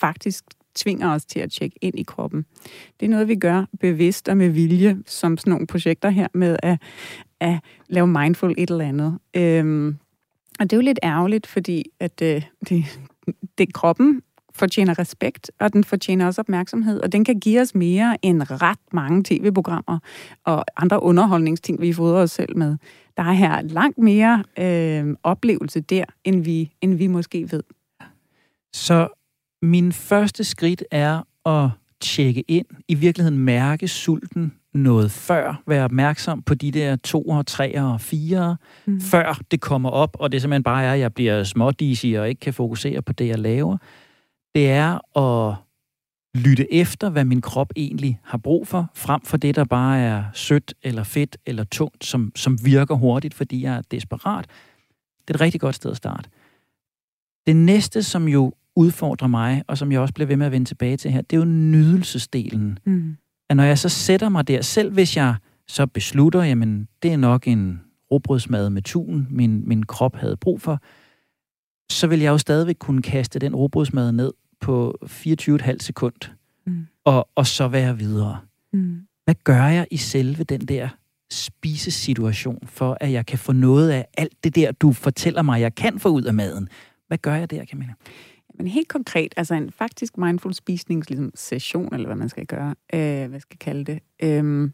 [0.00, 2.44] faktisk tvinger os til at tjekke ind i kroppen.
[3.00, 6.56] Det er noget, vi gør bevidst og med vilje, som sådan nogle projekter her med
[6.62, 6.82] at,
[7.40, 7.58] at
[7.88, 9.18] lave mindful et eller andet.
[9.36, 9.96] Øhm,
[10.60, 12.98] og det er jo lidt ærgerligt, fordi at øh, det,
[13.58, 14.22] det kroppen
[14.54, 18.78] fortjener respekt, og den fortjener også opmærksomhed, og den kan give os mere end ret
[18.92, 19.98] mange tv-programmer
[20.44, 22.76] og andre underholdningsting, vi fodrer os selv med.
[23.16, 27.62] Der er her langt mere øh, oplevelse der, end vi, end vi måske ved.
[28.72, 29.08] Så
[29.62, 36.42] min første skridt er at tjekke ind, i virkeligheden mærke sulten noget før, være opmærksom
[36.42, 39.00] på de der to, tre og fire, mm.
[39.00, 42.40] før det kommer op, og det simpelthen bare er, at jeg bliver smådisig og ikke
[42.40, 43.76] kan fokusere på det, jeg laver.
[44.54, 45.56] Det er at
[46.34, 50.24] lytte efter, hvad min krop egentlig har brug for, frem for det, der bare er
[50.32, 54.46] sødt eller fedt eller tungt, som, som virker hurtigt, fordi jeg er desperat.
[55.28, 56.30] Det er et rigtig godt sted at starte.
[57.46, 60.68] Det næste, som jo udfordrer mig, og som jeg også bliver ved med at vende
[60.68, 62.78] tilbage til her, det er jo nydelsesdelen.
[62.84, 63.16] Mm.
[63.50, 65.34] At når jeg så sætter mig der, selv hvis jeg
[65.68, 70.60] så beslutter, jamen det er nok en råbrødsmad med tun, min, min krop havde brug
[70.60, 70.82] for,
[71.92, 76.30] så vil jeg jo stadigvæk kunne kaste den råbrødsmad ned på 24,5 sekund,
[76.66, 76.86] mm.
[77.04, 78.38] og, og så være videre.
[78.72, 79.00] Mm.
[79.24, 80.88] Hvad gør jeg i selve den der
[81.30, 85.74] spisesituation, for at jeg kan få noget af alt det der, du fortæller mig, jeg
[85.74, 86.68] kan få ud af maden?
[87.06, 87.94] Hvad gør jeg der, Camilla?
[88.54, 92.74] Men helt konkret, altså en faktisk mindful spisnings ligesom, session, eller hvad man skal gøre,
[92.94, 94.70] øh, hvad skal jeg kalde det, øh,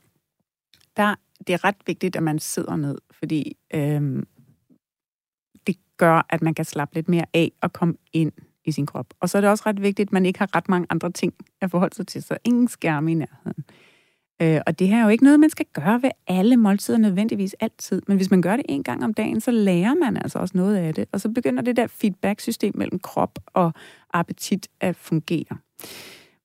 [0.96, 1.14] der,
[1.46, 4.22] det er ret vigtigt, at man sidder ned, fordi øh,
[5.66, 8.32] det gør, at man kan slappe lidt mere af og komme ind
[8.64, 9.14] i sin krop.
[9.20, 11.34] Og så er det også ret vigtigt, at man ikke har ret mange andre ting
[11.60, 13.64] at forholde sig til, så ingen skærme i nærheden.
[13.68, 13.89] Øh,
[14.66, 18.02] og det her er jo ikke noget, man skal gøre ved alle måltider nødvendigvis altid.
[18.06, 20.76] Men hvis man gør det en gang om dagen, så lærer man altså også noget
[20.76, 21.08] af det.
[21.12, 23.72] Og så begynder det der feedback-system mellem krop og
[24.12, 25.56] appetit at fungere.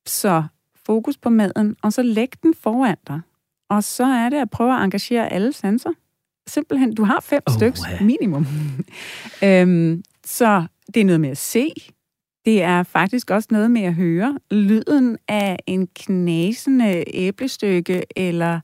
[0.06, 0.44] Så
[0.86, 3.22] fokus på maden, og så læg den foran dig.
[3.70, 5.92] Og så er det at prøve at engagere alle sanser.
[6.48, 8.46] Simpelthen, du har fem oh, stykker minimum.
[9.46, 11.72] øhm, så det er noget med at se,
[12.46, 18.60] det er faktisk også noget med at høre lyden af en knasende æblestykke eller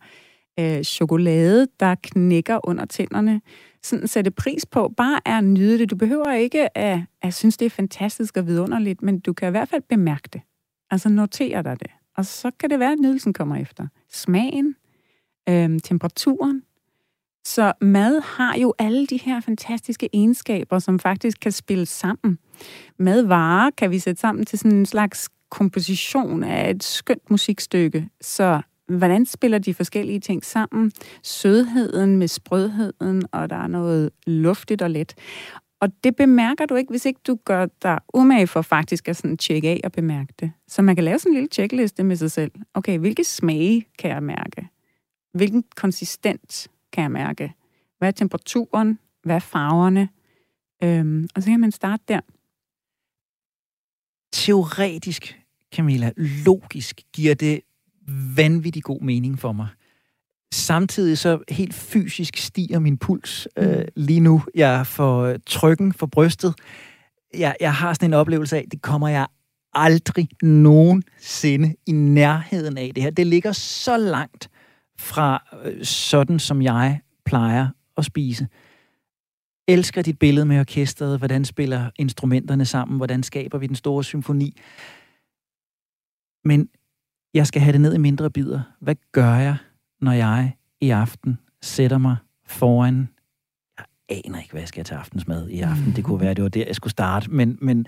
[0.60, 3.41] øh, chokolade, der knækker under tænderne.
[3.84, 4.94] Sådan sætte pris på.
[4.98, 5.89] Bare er at nyde det.
[5.89, 9.52] Du behøver ikke at, at synes, det er fantastisk og vidunderligt, men du kan i
[9.52, 10.41] hvert fald bemærke det.
[10.91, 11.91] Altså notere dig det.
[12.17, 13.88] Og så kan det være, at nydelsen kommer efter.
[14.10, 14.76] Smagen,
[15.50, 16.63] øh, temperaturen,
[17.45, 22.38] så mad har jo alle de her fantastiske egenskaber, som faktisk kan spille sammen.
[22.99, 28.10] Madvarer kan vi sætte sammen til sådan en slags komposition af et skønt musikstykke.
[28.21, 30.91] Så hvordan spiller de forskellige ting sammen?
[31.23, 35.15] Sødheden med sprødheden, og der er noget luftigt og let.
[35.82, 39.38] Og det bemærker du ikke, hvis ikke du gør dig umage for faktisk at sådan
[39.38, 40.51] tjekke af og bemærke det.
[40.67, 42.51] Så man kan lave sådan en lille checkliste med sig selv.
[42.73, 44.67] Okay, hvilke smage kan jeg mærke?
[45.34, 47.54] Hvilken konsistens kan jeg mærke.
[47.97, 48.99] Hvad er temperaturen?
[49.23, 50.10] Hvad er farverne?
[50.84, 52.19] Øhm, og så kan man starte der.
[54.34, 55.39] Teoretisk,
[55.75, 57.62] Camilla, logisk giver det
[58.36, 59.67] vanvittig god mening for mig.
[60.54, 63.86] Samtidig så helt fysisk stiger min puls øh, mm.
[63.95, 64.41] lige nu.
[64.56, 66.56] Jeg får trykken for brystet.
[67.34, 69.27] Jeg, jeg har sådan en oplevelse af, det kommer jeg
[69.73, 73.10] aldrig nogensinde i nærheden af det her.
[73.10, 74.49] Det ligger så langt
[75.01, 78.47] fra øh, sådan, som jeg plejer at spise.
[79.67, 84.57] Elsker dit billede med orkestret, hvordan spiller instrumenterne sammen, hvordan skaber vi den store symfoni.
[86.43, 86.69] Men
[87.33, 88.61] jeg skal have det ned i mindre bidder.
[88.79, 89.55] Hvad gør jeg,
[90.01, 93.07] når jeg i aften sætter mig foran
[94.11, 95.93] jeg aner ikke, hvad jeg skal til aftensmad i aften.
[95.95, 97.31] Det kunne være, det var der, jeg skulle starte.
[97.31, 97.85] Men, men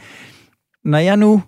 [0.83, 1.43] når jeg nu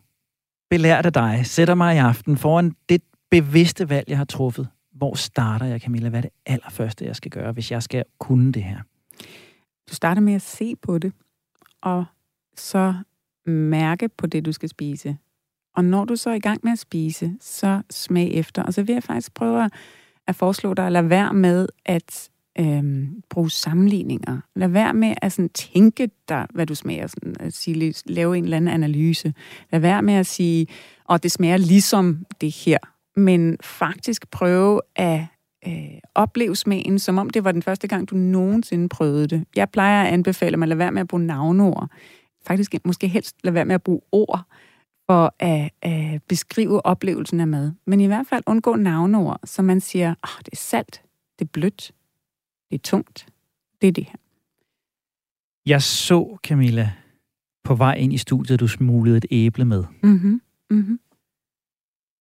[0.70, 3.02] belært af dig, sætter mig i aften foran det
[3.32, 6.10] bevidste valg, jeg har truffet, hvor starter jeg, Camilla?
[6.10, 8.78] Hvad er det allerførste, jeg skal gøre, hvis jeg skal kunne det her?
[9.90, 11.14] Du starter med at se på det,
[11.82, 12.06] og
[12.56, 12.94] så
[13.46, 15.18] mærke på det, du skal spise.
[15.76, 18.64] Og når du så er i gang med at spise, så smag efter.
[18.64, 19.70] Og så vil jeg faktisk prøve
[20.28, 22.30] at foreslå dig at lade være med at
[22.60, 24.42] øhm, bruge sammenligninger.
[24.56, 27.08] Lad være med at sådan, tænke dig, hvad du smager.
[27.08, 29.34] Sådan, at sige, lave en eller anden analyse.
[29.72, 30.68] Lad være med at sige,
[31.06, 32.78] og oh, det smager ligesom det her.
[33.16, 35.26] Men faktisk prøve at
[35.68, 39.46] øh, opleve smagen, som om det var den første gang, du nogensinde prøvede det.
[39.56, 41.90] Jeg plejer at anbefale, at man lader være med at bruge navnord.
[42.46, 44.42] Faktisk måske helst lade være med at bruge ord
[45.10, 47.72] for at, at beskrive oplevelsen af mad.
[47.88, 51.02] Men i hvert fald undgå navnord, så man siger, oh, det er salt,
[51.40, 51.92] det er blødt,
[52.70, 53.28] det er tungt.
[53.82, 54.16] Det er det her.
[55.66, 56.92] Jeg så, Camilla,
[57.64, 59.84] på vej ind i studiet, du smuglede et æble med.
[60.04, 60.42] Mm-hmm.
[60.70, 61.00] Mm-hmm.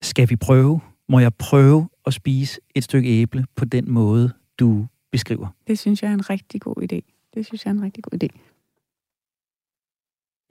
[0.05, 0.81] Skal vi prøve?
[1.09, 5.49] Må jeg prøve at spise et stykke æble på den måde, du beskriver?
[5.67, 7.29] Det synes jeg er en rigtig god idé.
[7.35, 8.29] Det synes jeg er en rigtig god idé.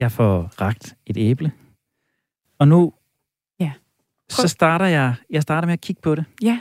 [0.00, 1.52] Jeg får ragt et æble.
[2.58, 2.92] Og nu
[3.60, 3.72] ja.
[4.28, 6.24] så starter jeg, jeg starter med at kigge på det.
[6.42, 6.60] Ja,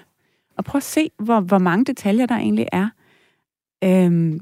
[0.57, 2.89] og prøv at se, hvor, hvor mange detaljer der egentlig er.
[3.83, 4.39] Øhm,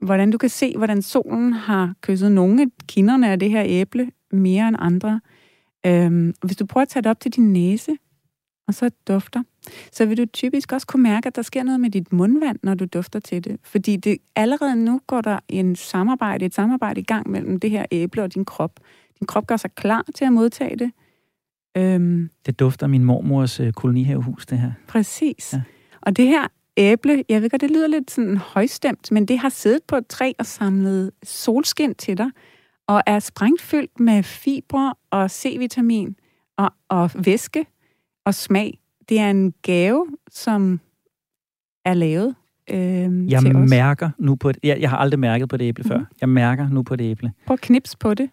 [0.00, 4.10] hvordan du kan se, hvordan solen har kysset nogle af kinderne af det her æble
[4.30, 5.20] mere end andre.
[5.86, 7.96] Øhm, hvis du prøver at tage det op til din næse,
[8.68, 9.42] og så dufter,
[9.92, 12.74] så vil du typisk også kunne mærke, at der sker noget med dit mundvand, når
[12.74, 13.56] du dufter til det.
[13.62, 17.86] Fordi det, allerede nu går der en samarbejde, et samarbejde i gang mellem det her
[17.90, 18.80] æble og din krop.
[19.18, 20.92] Din krop gør sig klar til at modtage det.
[21.76, 24.72] Øhm, det dufter min mormors øh, kolonihavehus, det her.
[24.88, 25.52] Præcis.
[25.52, 25.62] Ja.
[26.00, 29.48] Og det her æble, jeg ved godt, det lyder lidt sådan højstemt, men det har
[29.48, 32.30] siddet på et træ og samlet solskin til dig,
[32.90, 36.14] og er sprængfyldt med fibre og C-vitamin
[36.56, 37.66] og, og væske
[38.24, 38.78] og smag.
[39.08, 40.80] Det er en gave, som
[41.84, 42.34] er lavet
[42.70, 44.60] øh, jeg mærker nu på det.
[44.62, 46.00] Jeg, jeg har aldrig mærket på det æble mm-hmm.
[46.00, 46.06] før.
[46.20, 47.32] Jeg mærker nu på det æble.
[47.46, 48.30] Prøv at knips på det.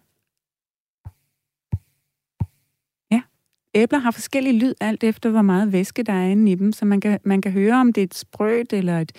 [3.74, 6.84] Æbler har forskellige lyd, alt efter hvor meget væske der er inde i dem, så
[6.84, 9.12] man kan, man kan høre, om det er et sprødt eller et,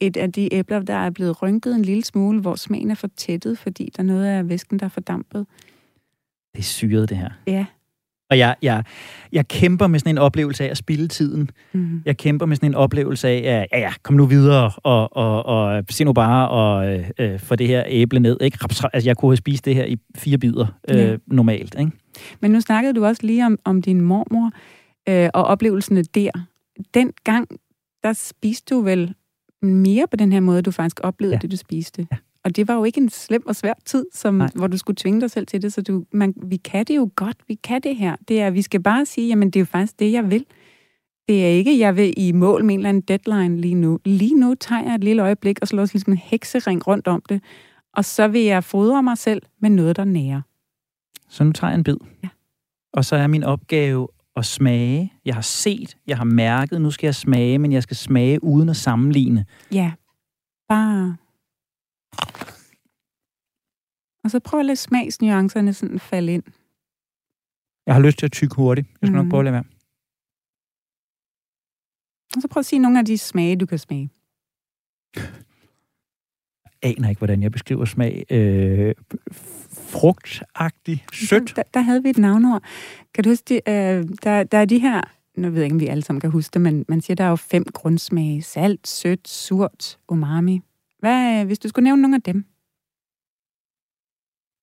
[0.00, 3.08] et af de æbler, der er blevet rynket en lille smule, hvor smagen er for
[3.16, 5.46] tættet, fordi der er noget af væsken, der er fordampet.
[6.52, 7.30] Det er syret, det her.
[7.46, 7.66] Ja.
[8.30, 8.84] Og jeg, jeg,
[9.32, 11.50] jeg kæmper med sådan en oplevelse af at spille tiden.
[11.72, 12.02] Mm.
[12.04, 15.46] Jeg kæmper med sådan en oplevelse af, at ja, ja, kom nu videre, og, og,
[15.46, 18.36] og se nu bare og øh, få det her æble ned.
[18.40, 18.58] Ikke?
[18.92, 21.16] Altså, jeg kunne have spist det her i fire bidder øh, ja.
[21.26, 21.76] normalt.
[21.78, 21.92] Ikke?
[22.40, 24.50] Men nu snakkede du også lige om, om din mormor
[25.08, 26.30] øh, og oplevelserne der.
[26.94, 27.48] Den gang,
[28.02, 29.14] der spiste du vel
[29.62, 31.38] mere på den her måde, du faktisk oplevede ja.
[31.38, 32.06] det, du spiste.
[32.12, 32.16] Ja.
[32.46, 35.20] Og det var jo ikke en slem og svær tid, som, hvor du skulle tvinge
[35.20, 37.96] dig selv til det, så du, man, vi kan det jo godt, vi kan det
[37.96, 38.16] her.
[38.28, 40.46] Det er, vi skal bare sige, jamen det er jo faktisk det, jeg vil.
[41.28, 43.98] Det er ikke, jeg vil i mål med en eller anden deadline lige nu.
[44.04, 47.42] Lige nu tager jeg et lille øjeblik og slår ligesom en heksering rundt om det,
[47.92, 50.40] og så vil jeg fodre mig selv med noget, der nærer.
[51.28, 51.96] Så nu tager jeg en bid.
[52.24, 52.28] Ja.
[52.92, 55.12] Og så er min opgave at smage.
[55.24, 58.68] Jeg har set, jeg har mærket, nu skal jeg smage, men jeg skal smage uden
[58.68, 59.44] at sammenligne.
[59.72, 59.92] Ja,
[60.68, 61.16] bare...
[64.24, 66.42] Og så prøv at lade smagsnuancerne sådan falde ind.
[67.86, 68.86] Jeg har lyst til at tykke hurtigt.
[68.88, 69.16] Jeg skal mm.
[69.16, 69.64] nok prøve at lade være.
[72.36, 74.10] Og så prøv at sige nogle af de smage, du kan smage.
[76.82, 78.24] Jeg aner ikke, hvordan jeg beskriver smag.
[78.30, 78.94] Øh,
[79.72, 81.56] frugtagtig, sødt.
[81.56, 82.62] Der, der havde vi et navnord.
[83.14, 85.00] Kan du huske, de, øh, der, der er de her,
[85.36, 87.24] nu ved jeg ikke, om vi alle sammen kan huske det, men man siger, der
[87.24, 88.42] er jo fem grundsmage.
[88.42, 90.60] Salt, sødt, surt, umami.
[91.06, 92.44] Hvad, hvis du skulle nævne nogle af dem?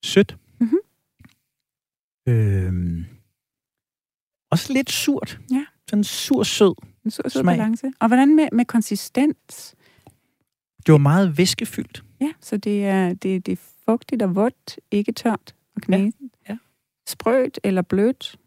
[0.06, 0.38] Sødt.
[0.60, 0.80] Mm-hmm.
[2.28, 3.06] Øhm,
[4.52, 5.40] også lidt surt.
[5.52, 5.66] Ja.
[5.90, 6.76] Sådan en sur-sød
[7.06, 7.92] En sur-sød balance.
[8.00, 9.76] Og hvordan med, med konsistens?
[10.86, 12.04] Det var meget væskefyldt.
[12.22, 16.32] Ja, så det er, det, det er fugtigt og vådt, ikke tørt og knæsen.
[16.48, 16.54] Ja.
[16.54, 16.58] ja.
[17.08, 18.40] Sprødt eller blødt?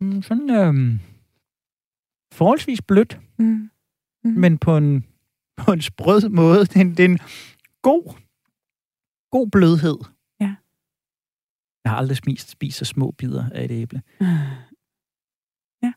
[0.00, 0.98] Mm, sådan øhm,
[2.32, 3.70] forholdsvis blødt, mm.
[4.24, 4.30] Mm.
[4.30, 5.04] men på en,
[5.64, 6.60] på en sprød måde.
[6.60, 7.18] Det er en, det er en
[7.82, 8.14] god,
[9.30, 9.98] god blødhed.
[10.40, 10.54] Ja.
[11.84, 14.02] Jeg har aldrig spist, spist så små bidder af et æble.
[15.82, 15.92] Ja,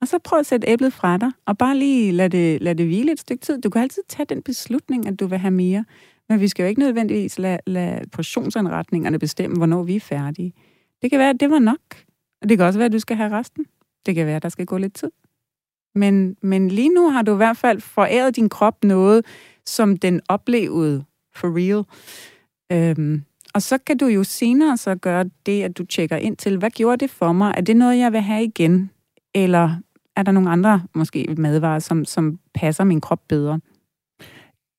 [0.00, 2.86] Og så prøv at sætte æblet fra dig, og bare lige lad det, lad det
[2.86, 3.60] hvile et stykke tid.
[3.60, 5.84] Du kan altid tage den beslutning, at du vil have mere.
[6.28, 10.52] Men vi skal jo ikke nødvendigvis lade, lade portionsanretningerne bestemme, hvornår vi er færdige.
[11.02, 12.04] Det kan være, at det var nok.
[12.42, 13.66] Og det kan også være, at du skal have resten.
[14.06, 15.10] Det kan være, at der skal gå lidt tid.
[15.98, 19.26] Men, men lige nu har du i hvert fald foræret din krop noget,
[19.66, 21.84] som den oplevede for real.
[22.72, 26.58] Øhm, og så kan du jo senere så gøre det, at du tjekker ind til,
[26.58, 27.54] hvad gjorde det for mig?
[27.56, 28.90] Er det noget, jeg vil have igen?
[29.34, 29.76] Eller
[30.16, 33.60] er der nogle andre måske madvarer, som, som passer min krop bedre?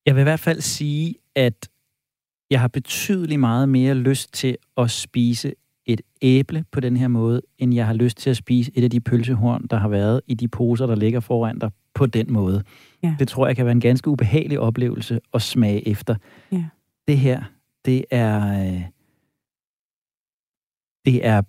[0.05, 1.69] Jeg vil i hvert fald sige, at
[2.49, 5.53] jeg har betydeligt meget mere lyst til at spise
[5.89, 8.89] et æble på den her måde, end jeg har lyst til at spise et af
[8.89, 12.63] de pølsehorn, der har været i de poser, der ligger foran dig på den måde.
[13.03, 13.15] Ja.
[13.19, 16.15] Det tror jeg kan være en ganske ubehagelig oplevelse at smage efter.
[16.51, 16.65] Ja.
[17.07, 17.43] Det her,
[17.85, 18.65] det er...
[18.65, 18.81] Øh,
[21.05, 21.41] det er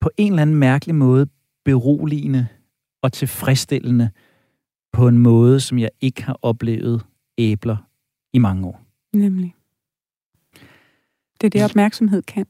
[0.00, 1.26] på en eller anden mærkelig måde
[1.64, 2.46] beroligende
[3.02, 4.10] og tilfredsstillende
[4.92, 7.02] på en måde, som jeg ikke har oplevet
[7.38, 7.76] æbler
[8.32, 8.82] i mange år.
[9.12, 9.54] Nemlig.
[11.40, 12.46] Det er det, opmærksomhed kan.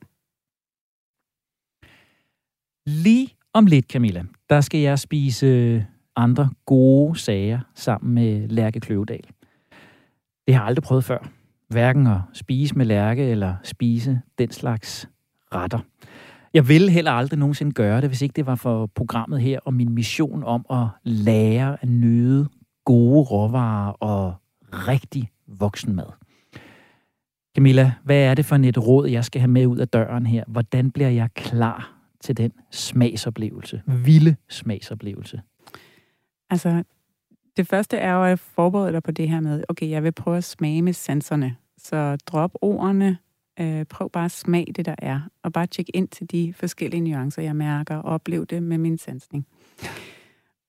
[2.90, 5.83] Lige om lidt, Camilla, der skal jeg spise øh,
[6.16, 9.22] andre gode sager sammen med Lærke Kløvedal.
[10.46, 11.29] Det har jeg aldrig prøvet før.
[11.68, 15.09] Hverken at spise med Lærke eller spise den slags
[15.55, 15.79] retter.
[16.55, 19.74] Jeg ville heller aldrig nogensinde gøre det, hvis ikke det var for programmet her og
[19.74, 22.48] min mission om at lære at nyde
[22.85, 24.35] gode råvarer og
[24.72, 26.07] rigtig voksenmad.
[27.57, 30.44] Camilla, hvad er det for et råd, jeg skal have med ud af døren her?
[30.46, 33.83] Hvordan bliver jeg klar til den smagsoplevelse?
[33.87, 35.42] Vilde smagsoplevelse.
[36.50, 36.83] Altså,
[37.56, 40.37] det første er jo at forberede dig på det her med, okay, jeg vil prøve
[40.37, 41.56] at smage med sanserne.
[41.78, 43.18] Så drop ordene,
[43.61, 47.00] øh, prøv bare at smage det, der er, og bare tjek ind til de forskellige
[47.00, 49.46] nuancer, jeg mærker, og oplev det med min sansning.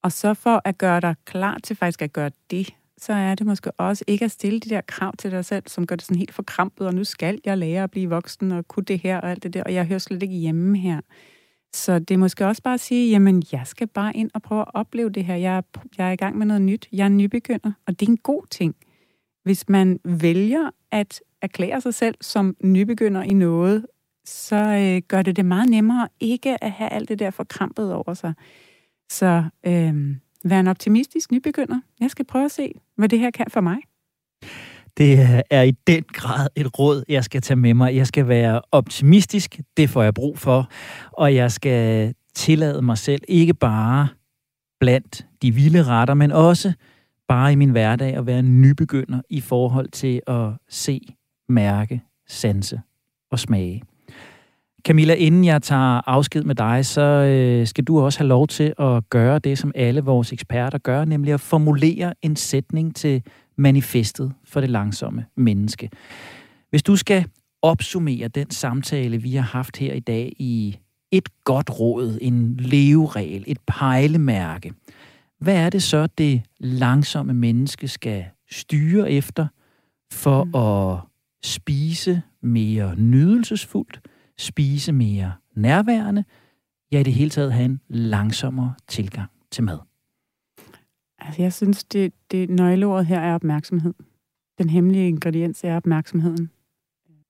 [0.03, 3.47] Og så for at gøre dig klar til faktisk at gøre det, så er det
[3.47, 6.17] måske også ikke at stille de der krav til dig selv, som gør det sådan
[6.17, 9.31] helt forkrampet, og nu skal jeg lære at blive voksen, og kunne det her og
[9.31, 11.01] alt det der, og jeg hører slet ikke hjemme her.
[11.73, 14.61] Så det er måske også bare at sige, jamen jeg skal bare ind og prøve
[14.61, 15.35] at opleve det her.
[15.35, 15.61] Jeg er,
[15.97, 16.87] jeg er i gang med noget nyt.
[16.91, 18.75] Jeg er nybegynder, og det er en god ting.
[19.43, 23.85] Hvis man vælger at erklære sig selv som nybegynder i noget,
[24.25, 28.13] så øh, gør det det meget nemmere ikke at have alt det der forkrampet over
[28.13, 28.33] sig.
[29.09, 31.79] Så øh, vær en optimistisk nybegynder.
[31.99, 33.77] Jeg skal prøve at se, hvad det her kan for mig.
[34.97, 37.95] Det øh, er i den grad et råd, jeg skal tage med mig.
[37.95, 40.69] Jeg skal være optimistisk, det får jeg brug for,
[41.11, 44.07] og jeg skal tillade mig selv ikke bare
[44.79, 46.73] blandt de vilde retter, men også
[47.27, 50.99] bare i min hverdag at være nybegynder i forhold til at se,
[51.49, 52.81] mærke, sanse
[53.31, 53.83] og smage.
[54.87, 58.73] Camilla, inden jeg tager afsked med dig, så øh, skal du også have lov til
[58.79, 63.23] at gøre det, som alle vores eksperter gør, nemlig at formulere en sætning til
[63.61, 65.89] manifestet for det langsomme menneske.
[66.69, 67.25] Hvis du skal
[67.61, 70.77] opsummere den samtale, vi har haft her i dag i
[71.11, 74.73] et godt råd, en leveregel, et pejlemærke,
[75.39, 79.47] hvad er det så, det langsomme menneske skal styre efter
[80.11, 80.55] for mm.
[80.55, 80.99] at
[81.43, 84.01] spise mere nydelsesfuldt,
[84.37, 86.23] spise mere nærværende,
[86.91, 89.90] ja i det hele taget have en langsommere tilgang til mad?
[91.21, 93.93] Altså, jeg synes, det, det nøgleordet her er opmærksomhed.
[94.57, 96.49] Den hemmelige ingrediens er opmærksomheden.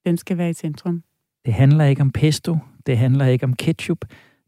[0.06, 1.04] Den skal være i centrum.
[1.46, 4.06] Det handler ikke om pesto, det handler ikke om ketchup,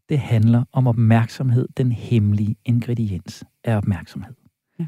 [0.09, 1.67] det handler om opmærksomhed.
[1.77, 4.33] Den hemmelige ingrediens er opmærksomhed.
[4.79, 4.85] Ja.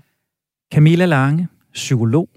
[0.74, 2.30] Camilla Lange, psykolog,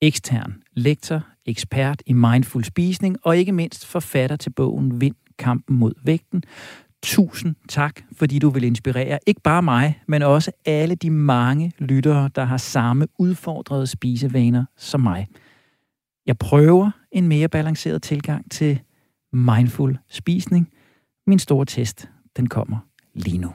[0.00, 5.92] ekstern lektor, ekspert i mindful spisning og ikke mindst forfatter til bogen Vind kampen mod
[6.04, 6.42] vægten,
[7.04, 12.30] Tusind tak, fordi du vil inspirere ikke bare mig, men også alle de mange lyttere,
[12.34, 15.26] der har samme udfordrede spisevaner som mig.
[16.26, 18.80] Jeg prøver en mere balanceret tilgang til
[19.32, 20.68] mindful spisning.
[21.26, 22.78] Min store test, den kommer
[23.14, 23.52] lige nu.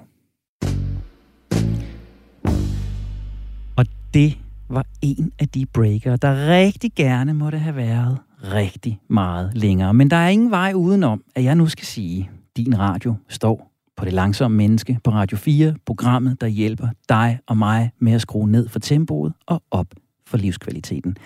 [3.77, 4.37] Og det
[4.69, 9.93] var en af de breaker, der rigtig gerne måtte have været rigtig meget længere.
[9.93, 12.29] Men der er ingen vej udenom, at jeg nu skal sige,
[12.63, 17.57] din radio står på det langsomme menneske på Radio 4, programmet, der hjælper dig og
[17.57, 19.87] mig med at skrue ned for tempoet og op
[20.27, 21.17] for livskvaliteten.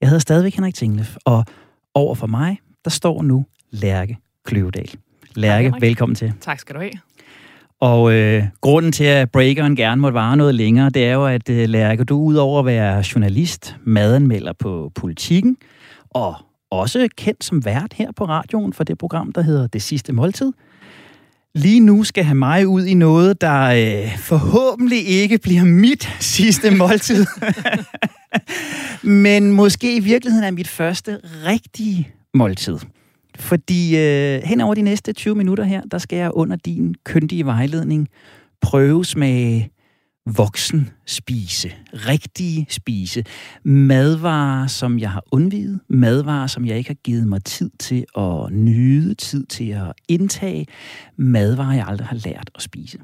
[0.00, 1.44] Jeg hedder stadigvæk Henrik Tinglef, og
[1.94, 4.90] over for mig, der står nu Lærke Kløvedal.
[5.34, 6.32] Lærke, Hej, velkommen til.
[6.40, 6.92] Tak skal du have.
[7.80, 11.48] Og øh, grunden til, at breakeren gerne måtte vare noget længere, det er jo, at
[11.50, 15.56] øh, Lærke, du udover at være journalist, madanmelder på politikken,
[16.10, 16.34] og
[16.72, 20.52] også kendt som vært her på radioen for det program, der hedder Det Sidste Måltid.
[21.54, 26.70] lige nu skal have mig ud i noget, der øh, forhåbentlig ikke bliver mit sidste
[26.80, 27.26] måltid.
[29.02, 32.78] Men måske i virkeligheden er mit første rigtige måltid.
[33.38, 37.46] Fordi øh, hen over de næste 20 minutter her, der skal jeg under din køndige
[37.46, 38.08] vejledning
[38.60, 39.70] prøve smage
[40.26, 43.24] voksen spise, rigtige spise,
[43.64, 48.52] madvarer, som jeg har undvidet, madvarer, som jeg ikke har givet mig tid til at
[48.52, 50.66] nyde, tid til at indtage,
[51.16, 52.98] madvarer, jeg aldrig har lært at spise.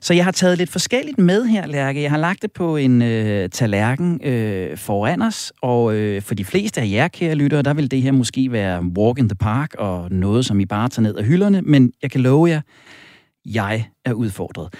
[0.00, 2.02] Så jeg har taget lidt forskelligt med her, Lærke.
[2.02, 6.44] Jeg har lagt det på en øh, tallerken øh, foran os, og øh, for de
[6.44, 9.74] fleste af jer, kære lyttere, der vil det her måske være walk in the park
[9.78, 12.60] og noget, som I bare tager ned af hylderne, men jeg kan love jer,
[13.44, 14.74] jeg er udfordret.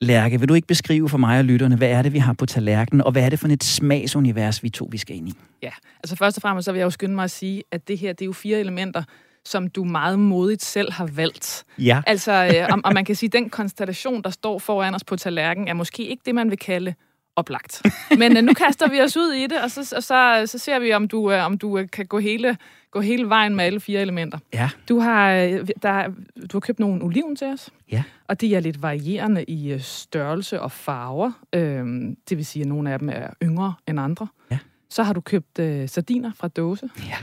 [0.00, 2.46] Lærke, vil du ikke beskrive for mig og lytterne, hvad er det, vi har på
[2.46, 5.32] tallerkenen, og hvad er det for et smagsunivers, vi to vi skal ind i?
[5.62, 5.70] Ja,
[6.02, 8.12] altså først og fremmest så vil jeg jo skynde mig at sige, at det her,
[8.12, 9.02] det er jo fire elementer,
[9.44, 11.64] som du meget modigt selv har valgt.
[11.78, 12.02] Ja.
[12.06, 15.16] Altså, øh, og, og man kan sige, at den konstellation, der står foran os på
[15.16, 16.94] tallerkenen, er måske ikke det, man vil kalde
[17.36, 17.82] oplagt.
[18.18, 20.78] Men øh, nu kaster vi os ud i det, og så, og så, så ser
[20.78, 22.56] vi, om du, øh, om du øh, kan gå hele,
[22.94, 24.38] gå hele vejen med alle fire elementer.
[24.54, 24.70] Ja.
[24.88, 26.06] Du har, øh, der,
[26.52, 28.02] du har købt nogle oliven til os, Ja.
[28.28, 31.32] og de er lidt varierende i øh, størrelse og farver.
[31.52, 34.26] Øhm, det vil sige, at nogle af dem er yngre end andre.
[34.50, 34.58] Ja.
[34.90, 36.90] Så har du købt øh, sardiner fra dåse.
[37.08, 37.16] Ja.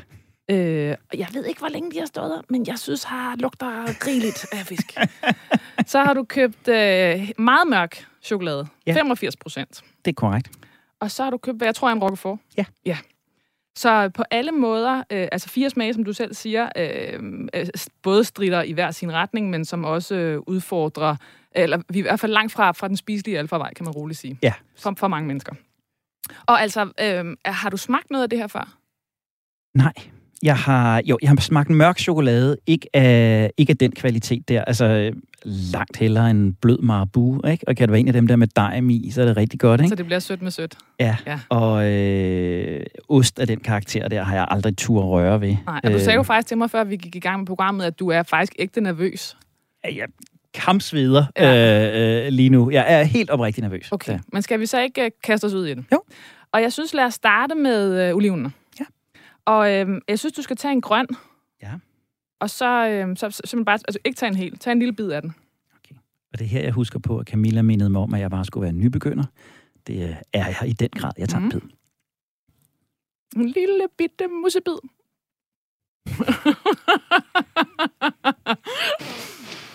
[0.56, 3.36] Øh, og jeg ved ikke, hvor længe de har stået der, men jeg synes, har
[3.36, 3.68] lugter
[4.08, 4.98] rigeligt af fisk.
[5.86, 8.68] så har du købt øh, meget mørk chokolade.
[8.88, 8.94] Ja.
[8.94, 9.82] 85 procent.
[10.06, 10.52] Det er korrekt.
[11.00, 12.40] Og så har du købt, hvad jeg tror er en roquefort.
[12.58, 12.66] Ja.
[12.86, 12.98] Ja.
[13.78, 17.20] Så på alle måder, øh, altså fire smage, som du selv siger, øh,
[17.54, 17.68] øh,
[18.04, 21.16] både strider i hver sin retning, men som også øh, udfordrer,
[21.52, 24.20] eller vi er i hvert fald langt fra, fra den spiselige alfavej, kan man roligt
[24.20, 24.40] sige.
[24.44, 24.54] Ja.
[24.78, 25.54] For, for mange mennesker.
[26.46, 28.78] Og altså, øh, har du smagt noget af det her før?
[29.76, 29.94] Nej.
[30.44, 34.64] Jeg har, jo, jeg har smagt mørk chokolade, ikke af, ikke af den kvalitet der.
[34.66, 35.14] Altså,
[35.46, 37.68] langt hellere en blød marabu, ikke?
[37.68, 39.60] Og kan det være en af dem der med dejm i, så er det rigtig
[39.60, 39.90] godt, ikke?
[39.90, 40.78] Så det bliver sødt med sødt.
[41.00, 41.18] Ja.
[41.26, 41.40] Ja.
[41.50, 45.56] Og øh, ost af den karakter der har jeg aldrig tur at røre ved.
[45.66, 47.48] Nej, og du sagde jo Øh, faktisk til mig, før vi gik i gang med
[47.48, 49.38] programmet, at du er faktisk ægte nervøs.
[49.84, 50.08] Jeg
[50.54, 52.22] kampsveder Ja.
[52.22, 52.72] øh, øh, lige nu.
[52.72, 53.88] Jeg er helt oprigtigt nervøs.
[53.92, 54.20] Okay, Ja.
[54.34, 55.86] men skal vi så ikke øh, kaste os ud i det?
[55.92, 56.02] Jo.
[56.54, 58.52] Og jeg synes, lad os starte med øh, olivenene.
[58.80, 58.86] Ja.
[59.46, 61.08] Og øh, jeg synes, du skal tage en grøn.
[61.64, 61.70] Ja.
[62.42, 64.94] Og så, øh, så, så simpelthen bare, altså ikke tage en hel, tag en lille
[64.94, 65.34] bid af den.
[66.34, 68.46] Og det er her, jeg husker på, at Camilla mindede mig om, at jeg bare
[68.46, 69.24] skulle være en nybegynder.
[69.88, 71.12] Det øh, er jeg i den grad.
[71.18, 71.50] Jeg tager mm.
[71.50, 71.62] bid.
[73.36, 74.72] En lille bitte musebid.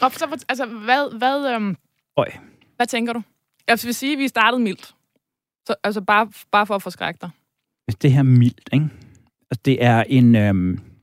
[0.02, 1.76] og så, altså, hvad, hvad, øhm,
[2.16, 2.32] Øj.
[2.76, 3.22] hvad tænker du?
[3.68, 4.94] Jeg vil sige, at vi startede mildt.
[5.66, 7.30] Så, altså bare, bare for at forskrække dig.
[8.02, 8.88] Det her er mildt, ikke?
[9.50, 10.36] Altså, det er en...
[10.36, 10.95] Øhm...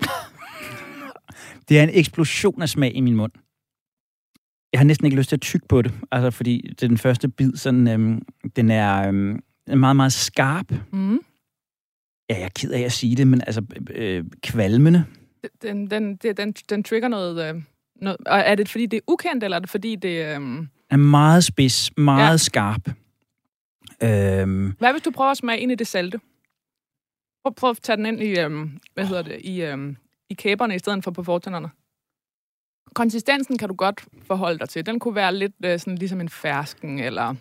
[1.68, 3.32] det er en eksplosion af smag i min mund.
[4.72, 6.98] Jeg har næsten ikke lyst til at tygge på det, altså fordi det er den
[6.98, 8.22] første bid, sådan, øhm,
[8.56, 9.40] den er øhm,
[9.76, 10.72] meget, meget skarp.
[10.92, 11.20] Mm.
[12.30, 15.04] Ja, jeg er ked af at sige det, men altså øh, kvalmende.
[15.62, 17.62] Den, den, den, den, den trigger noget, øh,
[18.02, 18.16] noget...
[18.26, 20.08] Og er det fordi, det er ukendt, eller er det fordi, det...
[20.08, 20.66] Øh...
[20.90, 22.30] er meget spids, meget Ja.
[22.30, 22.36] ja.
[22.36, 22.88] skarp.
[24.02, 26.20] Øhm, Hvad hvis du prøver at smage ind i det salte?
[27.44, 29.96] Prøv, prøv at tage den ind i, øhm, hvad hedder det, i, øhm,
[30.30, 31.70] i kæberne i stedet for på fortænderne.
[32.94, 34.86] Konsistensen kan du godt forholde dig til.
[34.86, 37.34] Den kunne være lidt øh, sådan ligesom en fersken, eller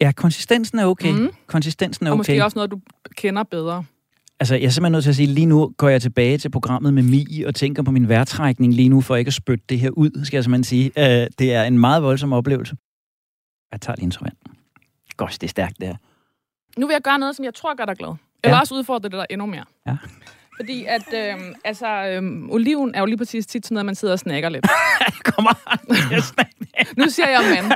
[0.00, 1.12] ja, konsistensen er okay.
[1.12, 1.30] Mm.
[1.46, 2.18] Konsistensen er og okay.
[2.18, 2.80] måske også noget, du
[3.16, 3.84] kender bedre.
[4.40, 6.94] Altså, jeg er simpelthen nødt til at sige, lige nu går jeg tilbage til programmet
[6.94, 9.90] med Mi og tænker på min vejrtrækning lige nu, for ikke at spytte det her
[9.90, 10.92] ud, skal jeg simpelthen sige.
[10.98, 12.76] Øh, det er en meget voldsom oplevelse.
[13.72, 14.36] Jeg tager lige en tår vand.
[15.16, 15.96] Godt, det er stærkt, det her.
[16.76, 18.14] Nu vil jeg gøre noget, som jeg tror gør dig glad.
[18.44, 18.60] Eller Ja.
[18.60, 19.64] også udfordre det der endnu mere.
[19.86, 19.96] Ja.
[20.56, 24.12] Fordi at, øhm, altså, øhm, oliven er jo lige præcis tit sådan noget, man sidder
[24.14, 24.66] og snakker lidt.
[25.34, 25.52] Kommer.
[26.96, 27.72] Nu siger jeg men.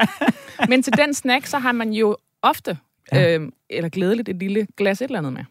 [0.68, 2.78] Men til den snack, så har man jo ofte,
[3.12, 3.34] Ja.
[3.34, 5.44] øhm, eller glædeligt, et lille glas et eller andet med.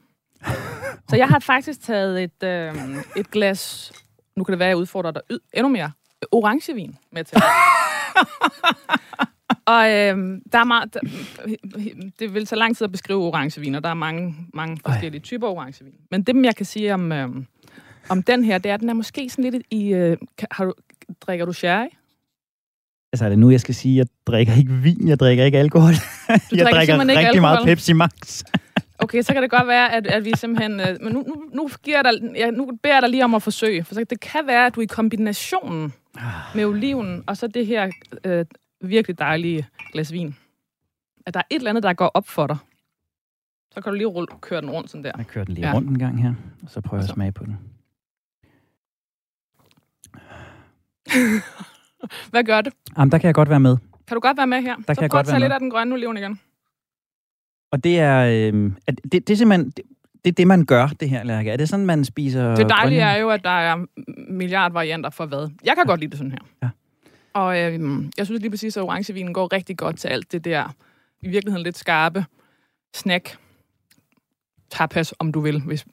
[1.09, 3.91] Så jeg har faktisk taget et, øhm, et glas,
[4.36, 5.22] nu kan det være, at jeg udfordrer dig
[5.53, 5.91] endnu mere,
[6.32, 7.38] orangevin med til.
[9.65, 10.99] Og øhm, der er meget, der,
[12.19, 15.47] det vil så lang tid at beskrive orangevin, og der er mange, mange forskellige typer
[15.47, 15.93] orangevin.
[16.11, 17.45] Men det, jeg kan sige om, øhm,
[18.09, 19.93] om den her, det er, at den er måske sådan lidt i...
[19.93, 20.17] Øh,
[20.51, 20.73] har du,
[21.21, 21.87] drikker du sherry?
[23.13, 25.57] Altså, er det nu, jeg skal sige, at jeg drikker ikke vin, jeg drikker ikke
[25.57, 25.93] alkohol.
[26.29, 27.75] jeg drikker drikker ikke rigtig meget alkohol?
[27.75, 28.43] Pepsi Max.
[28.99, 30.79] Okay, så kan det godt være, at, at vi simpelthen...
[30.79, 33.35] Øh, men nu, nu, nu, giver jeg dig, ja, nu beder jeg dig lige om
[33.35, 33.83] at forsøge.
[33.83, 35.93] For så, det kan være, at du i kombinationen
[36.55, 37.91] med oliven og så det her
[38.23, 38.45] øh,
[38.82, 40.36] virkelig dejlige glas vin,
[41.25, 42.57] at der er et eller andet, der går op for dig.
[43.71, 45.11] Så kan du lige rulle, køre den rundt sådan der.
[45.17, 45.69] Jeg kører den lige Ja.
[45.69, 45.75] ja.
[45.75, 47.57] rundt en gang her, og så prøver jeg at smage på den.
[52.30, 52.73] Hvad gør det?
[52.97, 53.78] Jamen, der kan jeg godt være med.
[54.07, 54.75] Kan du godt være med her?
[54.75, 55.55] kan så jeg prøv godt at tage være lidt med.
[55.55, 56.39] af den grønne oliven igen.
[57.71, 58.19] Og det er,
[58.53, 59.86] øh, det, det er simpelthen, det,
[60.25, 61.51] det er det, man gør, det her, Lærke.
[61.51, 63.86] Er det sådan, man spiser Det dejlige grønne- er jo, at der er
[64.30, 65.49] milliard varianter for hvad.
[65.63, 66.39] Jeg kan godt lide det sådan her.
[66.63, 66.69] Ja.
[67.38, 70.75] Og øhm, jeg synes lige præcis, at orangevinen går rigtig godt til alt det der,
[71.21, 72.25] i virkeligheden lidt skarpe
[72.95, 73.38] snack,
[74.71, 75.61] tapas, om du vil.
[75.61, 75.85] Hvis,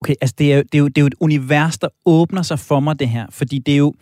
[0.00, 2.42] Okay, altså det er, jo- det, er jo, det er jo et univers, der åbner
[2.42, 3.26] sig for mig, det her.
[3.30, 3.94] Fordi det er jo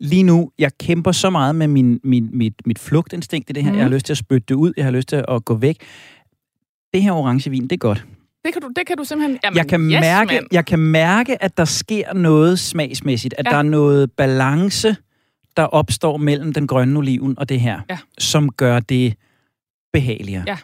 [0.00, 3.70] lige nu, jeg kæmper så meget med min, min, mit, mit flugtinstinkt i det her.
[3.70, 3.78] Mhm.
[3.78, 4.72] Jeg har lyst til at spytte det ud.
[4.76, 5.76] Jeg har lyst til at gå væk.
[6.94, 8.06] Det her orangevin, det er godt.
[8.44, 9.38] Det, kan du, det kan du simpelthen...
[9.44, 10.46] Jamen, jeg, kan yes, mærke, mand.
[10.52, 13.34] jeg kan mærke, at der sker noget smagsmæssigt.
[13.38, 13.50] At Ja.
[13.50, 14.96] der er noget balance,
[15.56, 17.98] der opstår mellem den grønne oliven og det her, Ja.
[18.18, 19.14] som gør det
[19.92, 20.44] behageligere.
[20.46, 20.58] Ja.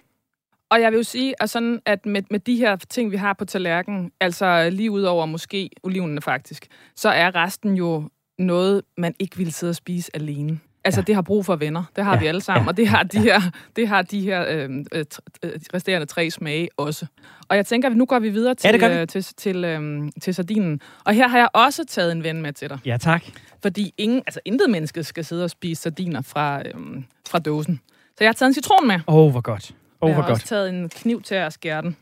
[0.71, 3.33] Og jeg vil jo sige, at, sådan, at med, med de her ting, vi har
[3.33, 6.67] på tallerkenen, altså lige ud over måske olivenene faktisk,
[6.97, 8.09] så er resten jo
[8.39, 10.59] noget, man ikke ville sidde og spise alene.
[10.85, 11.05] Altså, Ja.
[11.05, 11.85] det har brug for venner.
[11.97, 12.65] Det har Ja, vi alle sammen.
[12.65, 12.69] ja.
[12.69, 13.41] Og det har de her,
[13.77, 15.05] det har de her øh, øh,
[15.43, 17.07] øh, resterende tre smage også.
[17.49, 18.95] Og jeg tænker, at nu går vi videre til, Ja, vi.
[19.01, 20.81] øh, til, til, øh, til sardinen.
[21.05, 22.79] Og her har jeg også taget en ven med til dig.
[22.87, 23.25] Ja, tak.
[23.63, 27.81] Fordi ingen, altså intet menneske skal sidde og spise sardiner fra, øh, fra dåsen.
[28.09, 29.01] Så jeg har taget en citron med.
[29.09, 29.75] Åh, oh, hvor godt.
[30.01, 30.31] Oh, jeg har godt.
[30.31, 31.97] også taget en kniv til at skære den.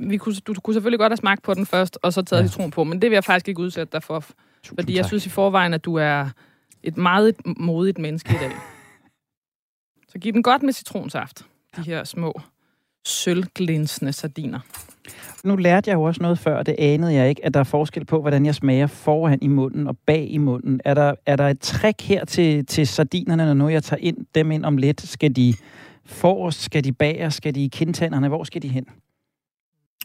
[0.00, 2.42] Vi kunne, du, du kunne selvfølgelig godt have smagt på den først, og så taget
[2.42, 2.46] Ja.
[2.48, 4.20] citron på, men det vil jeg faktisk ikke udsætte dig for.
[4.20, 5.10] Tusind Fordi jeg tak.
[5.10, 6.28] synes i forvejen, at du er
[6.82, 8.52] et meget modigt menneske i dag.
[10.12, 11.46] Så giv den godt med citronsaft.
[11.76, 12.40] De her små,
[13.04, 14.60] sølvglinsende sardiner.
[15.44, 17.64] Nu lærte jeg jo også noget før, og det anede jeg ikke, at der er
[17.64, 20.80] forskel på, hvordan jeg smager foran i munden og bag i munden.
[20.84, 24.26] Er der, er der et trick her til, til sardinerne, når nu jeg tager ind,
[24.34, 25.00] dem ind om lidt?
[25.00, 25.54] Skal de
[26.04, 28.28] forrest, skal de bagerst, skal de i kindtænderne?
[28.28, 28.86] Hvor skal de hen?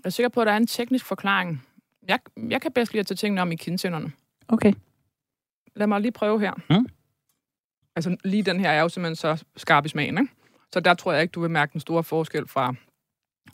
[0.03, 1.63] Jeg er sikker på, at der er en teknisk forklaring.
[2.07, 2.19] Jeg,
[2.49, 4.11] jeg kan bedst lide at tage tingene om i kindtænderne.
[4.47, 4.73] Okay.
[5.75, 6.53] Lad mig lige prøve her.
[6.69, 6.85] Mm.
[7.95, 10.33] Altså lige den her er jo simpelthen så skarp i smagen, ikke?
[10.73, 12.73] Så der tror jeg ikke, du vil mærke den store forskel fra...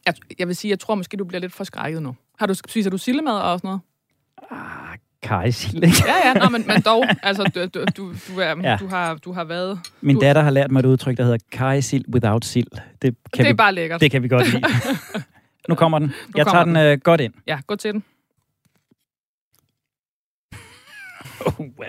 [0.06, 2.16] Jeg, jeg vil sige, jeg tror måske, du bliver lidt forskrækket nu.
[2.40, 3.82] Har du, spiser du sillemad og sådan noget?
[4.52, 5.96] Ah, kajsild, ikke?
[6.08, 7.04] Ja, ja, nå, men, men dog.
[7.24, 8.78] Altså, du, du, du, du, er, Ja.
[8.80, 9.80] du, har, du har været...
[10.02, 12.68] Min Du- datter har lært mig et udtryk, der hedder kajsild without sild.
[12.72, 14.02] Det kan, det vi, er bare lækkert.
[14.02, 14.64] det kan vi godt lide.
[15.70, 16.14] nu kommer den.
[16.36, 17.34] Jeg tager kommer den øh, godt ind.
[17.48, 18.04] Ja, gå til den.
[21.60, 21.86] Oh.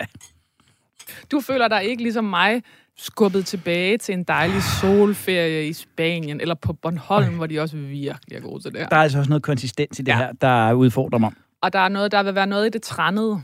[1.31, 2.63] Du føler dig ikke ligesom mig
[2.97, 7.35] skubbet tilbage til en dejlig solferie i Spanien, eller på Bornholm, Oj.
[7.35, 8.87] hvor de også virkelig er gode til det her.
[8.89, 10.17] Der er altså også noget konsistens i det Ja.
[10.17, 11.31] her, der udfordrer mig.
[11.61, 13.41] Og der er noget, der vil være noget i det trænede,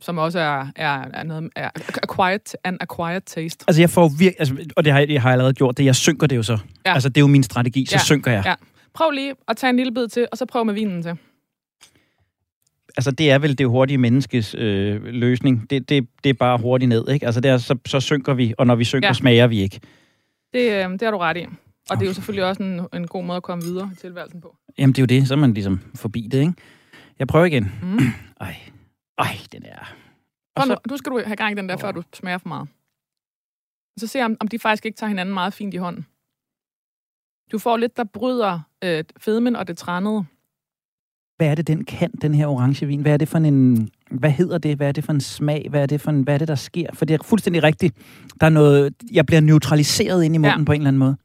[0.00, 1.70] som også er, er, er noget er
[2.02, 3.64] acquired, an acquired taste.
[3.68, 5.84] Altså, jeg får virkelig, altså, og det har, jeg, det har jeg allerede gjort, det
[5.84, 6.58] jeg synker det jo så.
[6.86, 6.94] Ja.
[6.94, 7.98] Altså, det er jo min strategi, så ja.
[7.98, 8.42] Synker jeg.
[8.46, 8.54] Ja.
[8.94, 11.12] Prøv lige at tage en lille bid til, og så prøv med vinen til.
[12.96, 15.70] Altså, det er vel det hurtige menneskes øh, løsning.
[15.70, 17.26] Det, det, det er bare hurtigt ned, ikke?
[17.26, 19.12] Altså, det er, så, så synker vi, og når vi synker, ja.
[19.12, 19.80] Smager vi ikke.
[20.52, 21.46] Det, øh, det har du ret i.
[21.90, 24.40] Og det er jo selvfølgelig også en, en god måde at komme videre i tilværelsen
[24.40, 24.56] på.
[24.78, 26.52] Jamen, det er jo det, så er man ligesom forbi det, ikke?
[27.18, 27.72] Jeg prøver igen.
[27.82, 27.98] Mm.
[28.40, 28.56] Ej,
[29.18, 29.94] ej, den er...
[30.56, 32.48] Og så, nu, nu skal du have gang i den der, før du smager for
[32.48, 32.68] meget.
[33.98, 36.06] Så se, om, om de faktisk ikke tager hinanden meget fint i hånden.
[37.52, 40.24] Du får lidt, der bryder øh, fedmen og det trænede.
[41.36, 43.00] Hvad er det, den kan, den her orangevin?
[43.00, 43.88] Hvad er det for en...
[44.10, 44.76] Hvad hedder det?
[44.76, 45.66] Hvad er det for en smag?
[45.70, 46.86] Hvad er det, for en, hvad er det der sker?
[46.94, 47.96] For det er fuldstændig rigtigt.
[48.40, 48.94] Der er noget...
[49.12, 50.64] Jeg bliver neutraliseret ind i munden ja.
[50.64, 51.16] På en eller anden måde.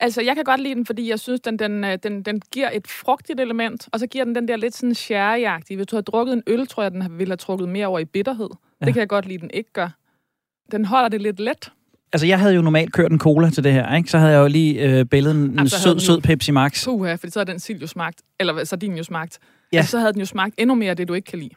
[0.00, 2.70] Altså, jeg kan godt lide den, fordi jeg synes, den, den, øh, den, den giver
[2.72, 6.02] et frugtigt element, og så giver den den der lidt sådan sherry Hvis du havde
[6.02, 8.48] drukket en øl, tror jeg, den ville have trukket mere over i bitterhed.
[8.80, 8.86] Ja.
[8.86, 9.88] Det kan jeg godt lide, den ikke gør.
[10.72, 11.72] Den holder det lidt let.
[12.12, 14.10] Altså, jeg havde jo normalt kørt en cola til det her, ikke?
[14.10, 16.84] Så havde jeg jo lige øh, bællet en Jamen, så havde sød, sød Pepsi Max.
[16.84, 19.38] Puha, fordi så havde den sild jo smagt, eller sardin jo smagt.
[19.72, 19.76] Ja.
[19.78, 21.54] Altså, så havde den jo smagt endnu mere af det, du ikke kan lide.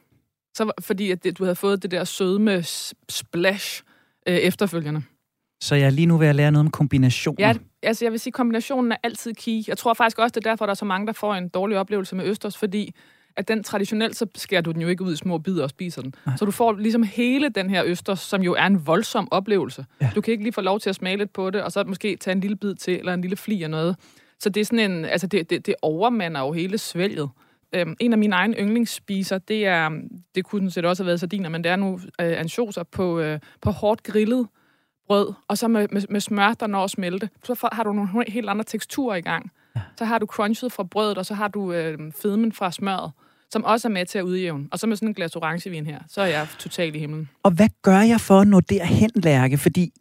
[0.57, 2.63] Så, fordi at det, du havde fået det der sødme
[3.09, 3.83] splash
[4.27, 5.03] øh, efterfølgende.
[5.61, 7.39] Så jeg er lige nu ved at lære noget om kombinationen.
[7.39, 9.67] Ja, altså jeg vil sige, kombinationen er altid key.
[9.67, 11.77] Jeg tror faktisk også, det er derfor, der er så mange, der får en dårlig
[11.77, 12.93] oplevelse med østers, fordi
[13.39, 16.01] at den traditionelt, så skærer du den jo ikke ud i små bidder og spiser
[16.01, 16.15] den.
[16.25, 16.37] Nej.
[16.37, 19.85] Så du får ligesom hele den her østers, som jo er en voldsom oplevelse.
[20.01, 20.11] Ja.
[20.15, 22.15] Du kan ikke lige få lov til at smage lidt på det, og så måske
[22.15, 23.95] tage en lille bid til, eller en lille fli af noget.
[24.39, 27.29] Så det er sådan en, altså det, det, det overmander jo hele svælget.
[27.73, 29.89] Øhm, en af mine egne yndlingsspiser, det er,
[30.35, 33.19] det kunne sådan set også have været sardiner, men det er nu øh, ansjoser på,
[33.19, 34.47] øh, på hårdt grillet
[35.07, 37.29] brød, og så med, med, med smør, der når at smelte.
[37.43, 39.51] Så har du nogle helt andre teksturer i gang.
[39.75, 39.81] Ja.
[39.97, 43.11] Så har du crunchet fra brødet, og så har du øh, fedmen fra smøret,
[43.51, 44.67] som også er med til at udjævne.
[44.71, 47.29] Og så med sådan en glas orangevin her, så er jeg totalt i himlen.
[47.43, 49.57] Og hvad gør jeg for at nå derhen, Lærke?
[49.57, 49.93] Fordi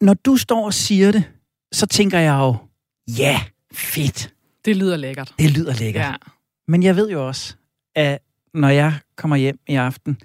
[0.00, 1.24] når du står og siger det,
[1.72, 2.56] så tænker jeg jo,
[3.18, 3.40] ja,
[3.72, 4.34] fedt.
[4.64, 5.34] Det lyder lækkert.
[5.38, 6.04] Det lyder lækkert.
[6.04, 6.14] Ja.
[6.68, 7.54] Men jeg ved jo også,
[7.94, 8.18] at
[8.54, 10.18] når jeg kommer hjem i aften,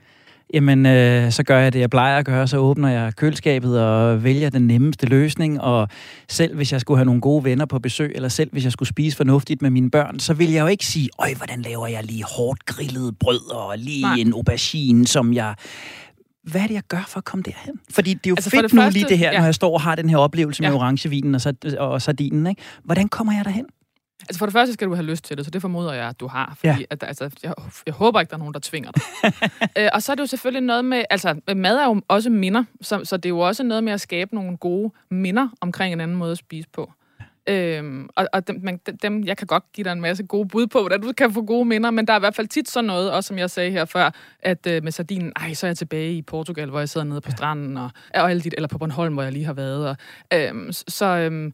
[0.54, 2.48] jamen øh, så gør jeg det, jeg plejer at gøre.
[2.48, 5.62] Så åbner jeg køleskabet og vælger den nemmeste løsning.
[5.62, 5.88] Og
[6.30, 8.90] selv hvis jeg skulle have nogle gode venner på besøg, eller selv hvis jeg skulle
[8.90, 12.04] spise fornuftigt med mine børn, så vil jeg jo ikke sige, øj, hvordan laver jeg
[12.04, 14.16] lige hårdt grillet brød og lige Nej.
[14.16, 15.56] en aubergine, som jeg
[16.44, 17.80] hvad er det, jeg gør for at komme derhen?
[17.90, 19.38] Fordi det er jo altså fedt det nu første, lige det her, ja.
[19.38, 20.70] når jeg står og har den her oplevelse ja.
[20.70, 21.42] med orangevinen og,
[21.80, 22.48] og sardinen.
[22.48, 22.62] Ikke?
[22.84, 23.66] Hvordan kommer jeg derhen?
[24.30, 26.20] Altså for det første skal du have lyst til det, så det formoder jeg, at
[26.20, 26.54] du har.
[26.56, 26.86] Fordi ja.
[26.90, 27.54] at, altså, jeg,
[27.86, 29.04] jeg håber ikke, der er nogen, der tvinger dig.
[29.78, 32.64] øh, og så er det jo selvfølgelig noget med, altså mad er jo også minder,
[32.82, 36.02] så, så det er jo også noget med at skabe nogle gode minder omkring en
[36.02, 36.92] anden måde at spise på.
[37.48, 40.68] Øhm, og og dem, man, dem, jeg kan godt give dig en masse gode bud
[40.68, 42.86] på, hvordan du kan få gode minder, men der er i hvert fald tit sådan
[42.86, 45.78] noget, også som jeg sagde her før, at øh, med sardinen, ej, så er jeg
[45.78, 48.78] tilbage i Portugal, hvor jeg sidder nede på stranden, og, og alle dit, eller på
[48.78, 49.88] Bornholm, hvor jeg lige har været.
[49.88, 49.98] Og,
[50.34, 51.54] øhm, så, øhm,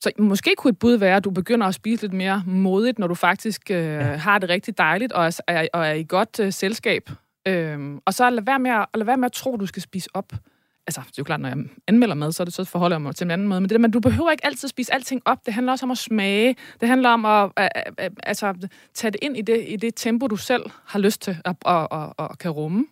[0.00, 3.06] så måske kunne et bud være, at du begynder at spise lidt mere modigt, når
[3.06, 4.02] du faktisk øh, ja.
[4.16, 7.10] har det rigtig dejligt, og er, og er i godt øh, selskab.
[7.48, 9.82] Øhm, og så lad være, med at, lad være med at tro, at du skal
[9.82, 10.32] spise op
[10.86, 13.02] altså, det er jo klart, når jeg anmelder mad, så, er det, så forholder jeg
[13.02, 13.60] mig til en anden måde.
[13.60, 15.38] Men det der, men du behøver ikke altid spise alting op.
[15.46, 16.56] Det handler også om at smage.
[16.80, 18.54] Det handler om at, at, at altså,
[18.94, 21.86] tage det ind i det, i det tempo, du selv har lyst til at, at,
[21.92, 22.84] at, at kan rumme.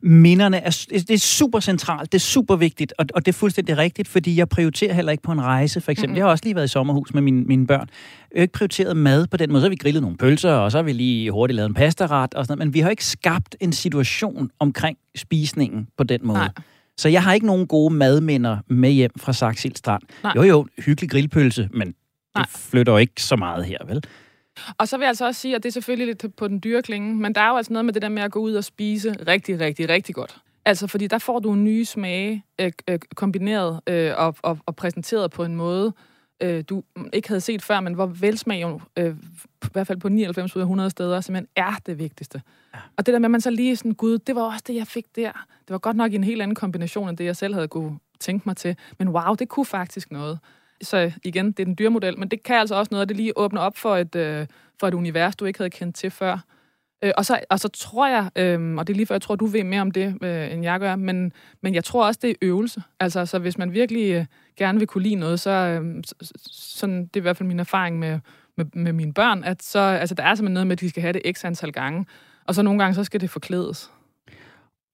[0.00, 3.78] Minderne er, det er super centralt, det er super vigtigt, og, og det er fuldstændig
[3.78, 6.08] rigtigt, fordi jeg prioriterer heller ikke på en rejse, for eksempel.
[6.08, 6.16] Mm-hmm.
[6.16, 7.88] Jeg har også lige været i sommerhus med mine, mine børn.
[8.32, 9.60] Jeg har ikke prioriteret mad på den måde.
[9.60, 12.34] Så har vi grillet nogle pølser, og så har vi lige hurtigt lavet en pastaret
[12.34, 16.38] og sådan noget, men vi har ikke skabt en situation omkring spisningen på den måde.
[16.38, 16.50] Nej.
[16.98, 20.02] Så jeg har ikke nogen gode madminder med hjem fra Saxil Strand.
[20.22, 20.32] Nej.
[20.36, 21.94] Jo jo, hyggelig grillpølse, men
[22.34, 22.44] Nej.
[22.44, 24.04] det flytter jo ikke så meget her, vel?
[24.78, 26.82] Og så vil jeg altså også sige, at det er selvfølgelig lidt på den dyre
[26.82, 28.64] klinge, men der er jo altså noget med det der med at gå ud og
[28.64, 30.36] spise rigtig, rigtig, rigtig godt.
[30.64, 35.30] Altså, fordi der får du nye smage øh, øh, kombineret øh, og, og, og præsenteret
[35.30, 35.92] på en måde,
[36.40, 36.82] øh, du
[37.12, 39.16] ikke havde set før, men hvor velsmag jo, øh,
[39.64, 42.42] i hvert fald på 99 ud af 100 steder, simpelthen er det vigtigste.
[42.74, 42.78] Ja.
[42.96, 44.86] Og det der med, at man så lige sådan, gud, det var også det, jeg
[44.86, 45.32] fik der.
[45.60, 47.98] Det var godt nok i en helt anden kombination, end det, jeg selv havde kunne
[48.20, 48.76] tænke mig til.
[48.98, 50.38] Men wow, det kunne faktisk noget.
[50.82, 53.16] Så igen, det er den dyre model, men det kan altså også noget, at det
[53.16, 54.46] lige åbner op for et, øh,
[54.80, 56.38] for et univers, du ikke havde kendt til før.
[57.02, 59.36] Øh, og, så, og så tror jeg, øh, og det er lige før, jeg tror,
[59.36, 61.32] du ved mere om det, øh, end jeg gør, men,
[61.62, 62.82] men jeg tror også, det er øvelse.
[63.00, 64.24] Altså, så hvis man virkelig øh,
[64.56, 66.02] gerne vil kunne lide noget, så øh,
[66.50, 68.18] sådan, det er i hvert fald min erfaring med,
[68.56, 71.00] med, med mine børn, at så, altså, der er simpelthen noget med, at de skal
[71.00, 72.06] have det x antal gange,
[72.46, 73.90] og så nogle gange, så skal det forklædes.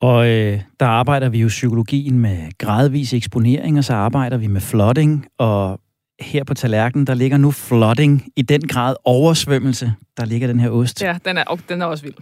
[0.01, 4.61] Og øh, der arbejder vi jo psykologien med gradvis eksponering, og så arbejder vi med
[4.61, 5.81] flooding, og
[6.21, 10.71] her på tallerkenen, der ligger nu flooding, i den grad oversvømmelse, der ligger den her
[10.71, 11.03] ost.
[11.03, 12.15] Ja, den er, den er også vild.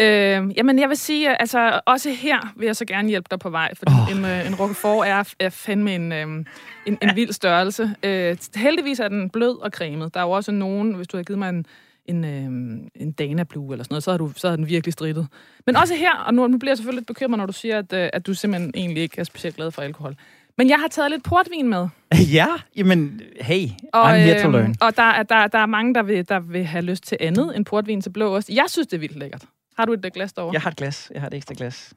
[0.00, 3.50] Øh, jamen, jeg vil sige, altså også her vil jeg så gerne hjælpe dig på
[3.50, 4.18] vej, fordi oh.
[4.18, 6.44] en, øh, en roquefort er, er fandme en, øh,
[6.86, 7.94] en, en vild størrelse.
[8.02, 10.14] Øh, heldigvis er den blød og cremet.
[10.14, 11.66] Der er jo også nogen, hvis du har givet mig en,
[12.06, 14.92] en, øh, en Dana Blue eller sådan noget, så har, du, så har den virkelig
[14.92, 15.26] strittet.
[15.66, 17.92] Men også her, og nu, nu bliver jeg selvfølgelig lidt bekymret, når du siger, at,
[17.92, 20.14] øh, at du simpelthen egentlig ikke er specielt glad for alkohol.
[20.58, 21.88] Men jeg har taget lidt portvin med.
[22.38, 22.46] Ja,
[22.76, 24.74] jamen, hey, og, I'm here to learn.
[24.80, 27.64] Og der, der, der er mange, der vil, der vil have lyst til andet end
[27.64, 28.48] portvin til blå ost.
[28.48, 29.44] Jeg synes, det er vildt lækkert.
[29.78, 30.52] Har du et glas derovre?
[30.52, 31.10] Jeg har et glas.
[31.14, 31.94] Jeg har et ekstra glas.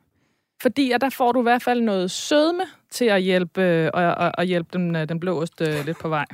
[0.61, 4.03] Fordi at der får du i hvert fald noget sødme til at hjælpe, øh, og,
[4.03, 6.25] og, og hjælpe den, øh, den blå ost øh, lidt på vej.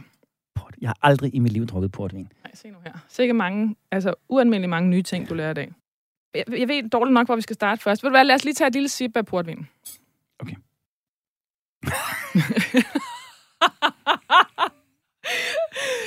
[0.82, 2.32] Jeg har aldrig i mit liv drukket portvin.
[2.43, 2.93] Nej, se nu her.
[3.07, 5.71] Sikke mange, altså uanmeldeligt mange nye ting, du lærer i dag.
[6.36, 8.03] Jeg, jeg ved dårligt nok, hvor vi skal starte først.
[8.03, 9.67] Vil du være, lad os lige tage et lille sip af portvin.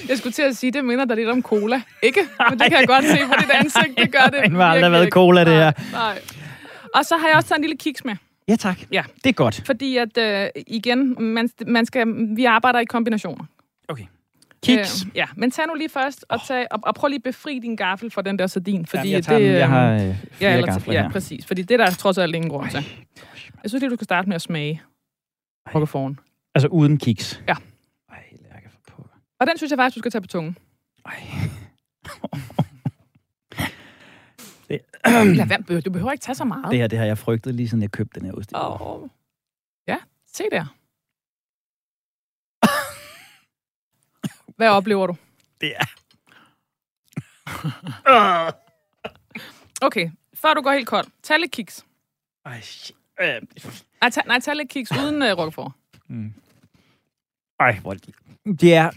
[0.08, 1.82] Jeg skulle til at sige, det minder dig lidt om cola.
[2.02, 2.20] Ikke?
[2.50, 3.98] Men det kan jeg godt se på dit ansigt.
[3.98, 4.42] Det gør det.
[4.44, 5.72] Det har aldrig været cola, det her.
[5.92, 6.18] Nej.
[6.94, 8.14] Og så har jeg også taget en lille kiks med.
[8.48, 8.78] Ja, tak.
[8.92, 9.02] Ja.
[9.24, 9.62] Det er godt.
[9.66, 12.06] Fordi at, øh, igen, man, man skal,
[12.36, 13.44] vi arbejder i kombinationer.
[13.88, 14.04] Okay.
[14.62, 15.02] Kiks.
[15.02, 17.58] Øh, ja, men tag nu lige først og, tag, og, og prøv lige at befri
[17.58, 18.86] din gaffel fra den der sardin.
[18.86, 19.56] Fordi ja, jeg, tager det, den.
[19.56, 21.10] jeg har øh, flere ja, eller, gafler Ja, her.
[21.10, 21.46] præcis.
[21.46, 22.86] Fordi det der er trods alt ingen grund til.
[23.62, 24.82] Jeg synes lige, du skal starte med at smage
[25.86, 26.18] foran.
[26.54, 27.42] Altså uden kiks?
[27.48, 27.54] Ja.
[28.10, 29.14] Ej, lærke for pokker.
[29.40, 30.58] Og den synes jeg faktisk, du skal tage på tungen.
[31.06, 31.22] Ej.
[35.38, 36.70] Lad være, du behøver ikke tage så meget.
[36.70, 38.50] Det her, det har jeg frygtet lige siden jeg købte den her ost.
[38.54, 39.08] Oh.
[39.88, 39.96] Ja,
[40.26, 40.64] se der.
[44.56, 45.16] Hvad oplever du?
[45.60, 45.84] Det er...
[49.86, 51.86] okay, før du går helt kold, tag lidt kiks.
[52.44, 52.96] Ej, shit.
[53.20, 55.72] Nej, tag, nej, tag lidt kiks uden uh, roquefort.
[56.08, 56.32] Mm.
[57.60, 58.04] Ej, hvor det...
[58.60, 58.90] Det er...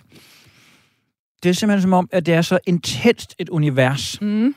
[1.43, 4.28] Det er simpelthen som om, at det er så intenst et univers, mm.
[4.28, 4.55] Men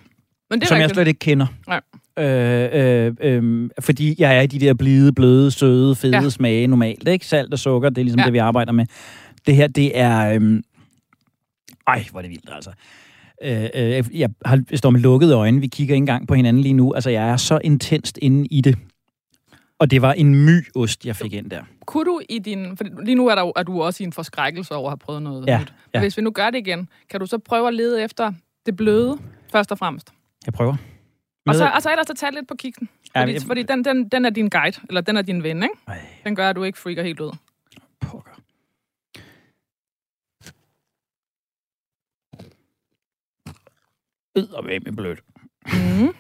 [0.51, 0.81] det er som rigtigt.
[0.81, 1.47] jeg slet ikke kender.
[1.69, 1.81] Nej.
[2.19, 6.29] Øh, øh, øh, fordi jeg er i de der blide, bløde, søde, fede Ja.
[6.29, 7.09] smage normalt.
[7.09, 7.27] Ikke?
[7.27, 8.25] Salt og sukker, det er ligesom Ja.
[8.25, 8.87] det, vi arbejder med.
[9.47, 10.39] Det her, det er...
[10.41, 10.63] Øh,
[11.87, 12.71] ej, hvor er det vildt, altså.
[13.43, 15.61] Øh, øh, jeg, har, jeg står med lukkede øjne.
[15.61, 16.93] Vi kigger ikke engang på hinanden lige nu.
[16.95, 18.79] Altså, jeg er så intenst inde i det.
[19.79, 21.65] Og det var en myost, jeg fik ind der.
[21.87, 22.77] Kunne du i din...
[22.77, 25.23] For lige nu er, der, er du også i en forskrækkelse over at have prøvet
[25.23, 25.75] noget Ja, nyt.
[25.95, 26.01] ja.
[26.01, 28.33] Hvis vi nu gør det igen, kan du så prøve at lede efter
[28.67, 29.19] det bløde,
[29.53, 30.13] først og fremmest?
[30.47, 30.77] Jeg prøver.
[31.47, 32.89] Og så, Med- og så ellers så tage lidt på kiksen.
[33.15, 35.63] Ja, Fordi, jeg- fordi den, den, den er din guide, eller den er din ven,
[35.63, 35.75] ikke?
[35.89, 37.33] Ej, Den gør, at du ikke freaker helt ud.
[38.01, 38.33] pokker.
[44.37, 45.21] Eddermame blødt.
[45.67, 46.15] Mm.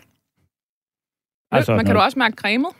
[1.50, 2.70] Altså, Men kan du også mærke cremet?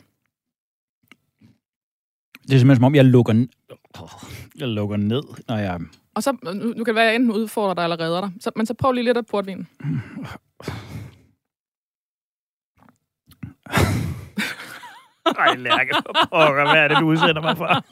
[2.48, 5.80] Det er simpelthen som om, jeg lukker, n- jeg lukker ned, når jeg...
[6.14, 8.30] Og så, nu, nu kan det være, at jeg enten udfordrer dig eller redder dig.
[8.40, 9.66] Så, men så prøv lige lidt af portvin.
[15.38, 17.68] Ej, Lærke, for pokker, hvad er det, du udsætter mig for?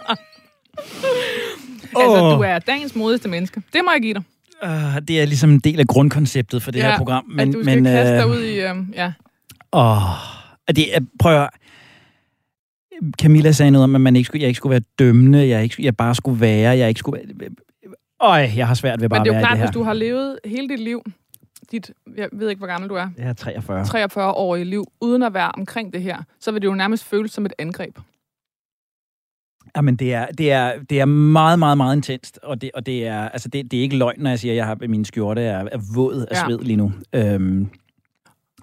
[1.96, 2.38] Altså, Åh.
[2.38, 3.62] du er dagens modigste menneske.
[3.72, 4.22] Det må jeg give dig.
[4.64, 7.24] Uh, det er ligesom en del af grundkonceptet for det Ja, her program.
[7.28, 8.61] Men, at du skal men, kaste øh, dig ud i...
[8.61, 9.12] Øh, ja.
[9.72, 10.02] Åh,
[10.68, 11.48] og det er, prøv at, høre.
[13.20, 15.74] Camilla sagde noget om, at man ikke skulle, jeg ikke skulle være dømmende, jeg, ikke,
[15.84, 17.51] jeg bare skulle være, jeg ikke skulle være...
[18.20, 19.82] Øj, jeg har svært ved bare Men det er at jo være klart, hvis du
[19.82, 21.03] har levet hele dit liv,
[21.70, 23.84] dit, jeg ved ikke, hvor gammel du er, Jeg er 43.
[23.84, 27.05] 43 år i liv, uden at være omkring det her, så vil det jo nærmest
[27.05, 27.99] føles som et angreb.
[29.76, 33.07] Jamen, det er, det er, det er meget, meget, meget intenst, og det, og det
[33.07, 35.42] er, altså, det, det er ikke løgn, når jeg siger, at jeg har, min skjorte
[35.42, 36.45] er, er våd af Ja.
[36.47, 36.92] sved lige nu.
[37.12, 37.68] Øhm,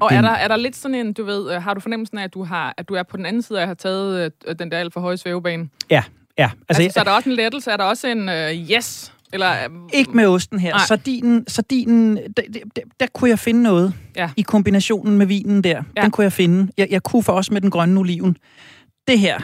[0.02, 2.18] Og Den- er, der, er der lidt sådan en, du ved, øh, har du fornemmelsen
[2.18, 4.32] af, at du, har, at du er på den anden side af at have taget
[4.47, 5.70] øh, den der alt for høje svævebane?
[5.89, 6.04] ja,
[6.38, 6.49] ja.
[6.70, 9.14] Altså, Altså, så er der også en lettelse, er der også en øh, yes?
[9.34, 10.72] Eller, øh, Ikke med osten her.
[10.72, 10.86] Nej.
[10.88, 12.43] Sardinen, sardinen der,
[12.76, 13.93] der, der, kunne jeg finde noget.
[14.16, 14.30] Ja.
[14.38, 15.84] I kombinationen med vinen der.
[15.97, 16.02] Ja.
[16.02, 16.72] Den kunne jeg finde.
[16.78, 18.38] Jeg, jeg kunne for også med den grønne oliven.
[19.08, 19.39] Det her,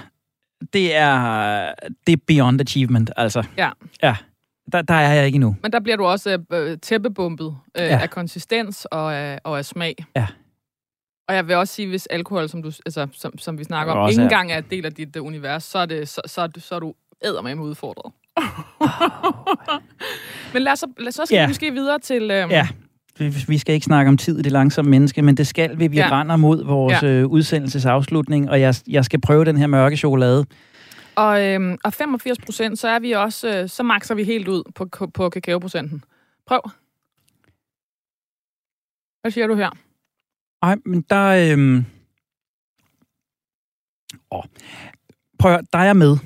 [0.74, 1.72] det er,
[2.08, 3.43] det er beyond achievement, altså.
[3.58, 3.70] Ja.
[4.03, 4.16] Ja.
[4.72, 5.55] Der, der er jeg ikke endnu.
[5.64, 7.99] Men der bliver du også øh, tæppebumpet øh, Ja.
[8.01, 9.95] af konsistens og af, og af smag.
[10.16, 10.28] Ja.
[11.28, 14.10] Og jeg vil også sige, hvis alkohol, som, du, altså, som, som vi snakker om,
[14.10, 16.48] ikke er- engang er et del af dit uh, univers, så er, det, så, så,
[16.48, 18.14] du- så er du eddermame udfordret.
[20.54, 21.46] Men lad os, så- lad, så skal Ja.
[21.46, 22.32] vi måske videre til...
[22.32, 22.68] Øhm, Ja.
[23.48, 25.88] Vi, skal ikke snakke om tid i det langsomme menneske, men det skal vi.
[25.88, 26.20] Vi Ja.
[26.22, 27.08] render mod vores Ja.
[27.08, 30.46] øh, udsendelsesafslutning, og jeg, jeg skal prøve den her mørke chokolade.
[31.16, 34.64] Og, øhm, og 85 procent, så er vi også, øh, så makser vi helt ud
[34.76, 36.04] på, på, på kakaoprocenten.
[36.48, 36.62] Prøv.
[39.22, 39.70] Hvad siger du her?
[40.62, 41.51] Ej, men der...
[41.51, 41.86] Øhm...
[44.32, 44.43] Åh.
[45.39, 46.18] Prøv at der er jeg med.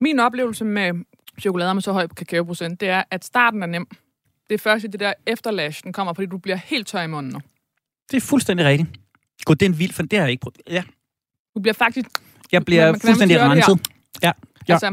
[0.00, 1.04] Min oplevelse med
[1.40, 3.88] chokolader med så høj kakaoprocent, det er, at starten er nem.
[4.48, 7.06] Det er først i det der efterlash, den kommer, fordi du bliver helt tør i
[7.06, 7.40] munden nu.
[8.10, 8.90] Det er fuldstændig rigtigt.
[9.44, 9.92] Gud, det er en vild...
[9.92, 10.62] For det har jeg ikke prøvet.
[10.70, 10.82] Ja.
[11.54, 12.06] Du bliver faktisk,
[12.52, 13.88] Jeg bliver man fuldstændig renset.
[14.22, 14.32] Ja.
[14.68, 14.72] ja.
[14.72, 14.90] altså,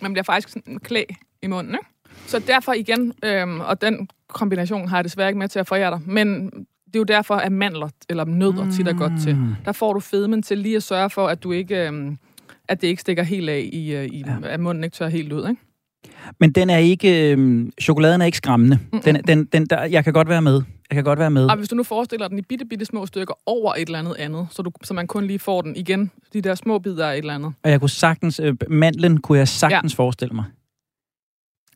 [0.00, 1.04] man bliver faktisk sådan klæ
[1.42, 1.86] i munden, ikke?
[2.26, 5.90] Så derfor igen, øhm, og den kombination har jeg desværre ikke med til at forære
[5.90, 6.50] dig, men
[6.94, 9.36] det er jo derfor, at mandler eller nødder tit er godt til.
[9.36, 9.54] Mm.
[9.64, 12.18] Der får du fedmen til lige at sørge for, at du ikke, øhm,
[12.68, 14.36] at det ikke stikker helt af i, øh, i Ja.
[14.42, 15.60] at munden ikke tør helt ud, ikke?
[16.40, 17.30] Men den er ikke...
[17.32, 18.78] Øhm, chokoladen er ikke skræmmende.
[18.92, 19.02] Mm-mm.
[19.02, 20.62] Den, den, den, der, jeg kan godt være med.
[20.90, 21.46] Jeg kan godt være med.
[21.46, 24.14] Og hvis du nu forestiller den i bitte, bitte små stykker over et eller andet
[24.18, 27.12] andet, så, du, så man kun lige får den igen, de der små bidder af
[27.12, 27.52] et eller andet.
[27.62, 28.40] Og jeg kunne sagtens...
[28.40, 29.96] Øh, mandlen kunne jeg sagtens ja.
[30.02, 30.44] forestille mig.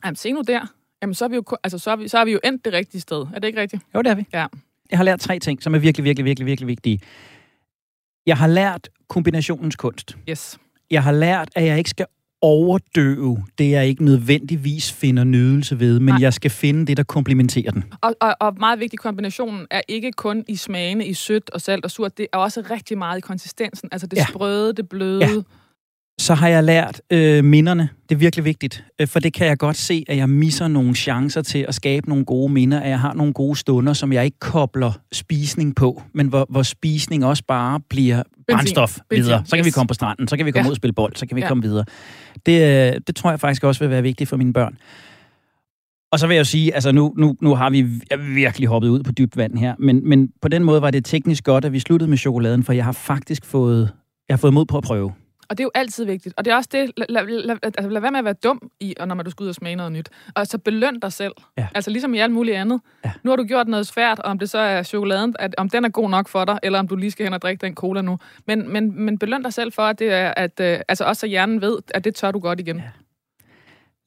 [0.04, 0.60] Jamen, se nu der.
[1.02, 2.72] Jamen, så er vi jo, altså, så er vi, så er vi jo endt det
[2.72, 3.26] rigtige sted.
[3.34, 3.82] Er det ikke rigtigt?
[3.94, 4.26] Jo, det er vi.
[4.32, 4.46] Ja.
[4.90, 7.00] Jeg har lært tre ting, som er virkelig, virkelig, virkelig, virkelig vigtige.
[8.26, 10.16] Jeg har lært kombinationens kunst.
[10.30, 10.58] Yes.
[10.90, 12.06] Jeg har lært, at jeg ikke skal
[12.42, 16.18] overdøve det, jeg ikke nødvendigvis finder nydelse ved, men Nej.
[16.20, 17.84] jeg skal finde det, der komplementerer den.
[18.00, 21.84] Og, og, og meget vigtig, kombinationen er ikke kun i smagene, i sødt og salt
[21.84, 23.88] og surt, det er også rigtig meget i konsistensen.
[23.92, 24.26] Altså det Ja.
[24.30, 25.24] sprøde, det bløde.
[25.24, 25.30] Ja.
[26.20, 27.88] Så har jeg lært øh, minderne.
[28.08, 30.94] Det er virkelig vigtigt, øh, for det kan jeg godt se, at jeg misser nogle
[30.94, 34.24] chancer til at skabe nogle gode minder, at jeg har nogle gode stunder, som jeg
[34.24, 39.42] ikke kobler spisning på, men hvor, hvor spisning også bare bliver brændstof Benzin, videre.
[39.46, 39.74] Så kan vi yes.
[39.74, 40.68] komme på stranden, så kan vi komme Ja.
[40.68, 41.48] ud og spille bold, så kan vi Ja.
[41.48, 41.84] komme videre.
[42.46, 44.76] Det, øh, det tror jeg faktisk også vil være vigtigt for mine børn.
[46.12, 47.86] Og så vil jeg jo sige, altså nu, nu, nu har vi
[48.34, 51.44] virkelig hoppet ud på dybt vand her, men, men på den måde var det teknisk
[51.44, 53.90] godt, at vi sluttede med chokoladen, for jeg har faktisk fået,
[54.28, 55.12] jeg har fået mod på at prøve.
[55.50, 56.34] Og det er jo altid vigtigt.
[56.36, 58.70] Og det er også det, lad, lad, lad, altså, lad være med at være dum,
[58.80, 60.08] i, og når man du skal ud og smage noget nyt.
[60.34, 61.32] Og så beløn dig selv.
[61.58, 61.68] Ja.
[61.74, 62.80] Altså ligesom i alt muligt andet.
[63.04, 63.12] Ja.
[63.22, 65.84] Nu har du gjort noget svært, og om det så er chokoladen, at, om den
[65.84, 68.02] er god nok for dig, eller om du lige skal hen og drikke den cola
[68.02, 68.18] nu.
[68.46, 71.26] Men, men, men beløn dig selv for, at, det er, at øh, altså også så
[71.26, 72.76] hjernen ved, at det tør du godt igen.
[72.76, 72.90] Ja.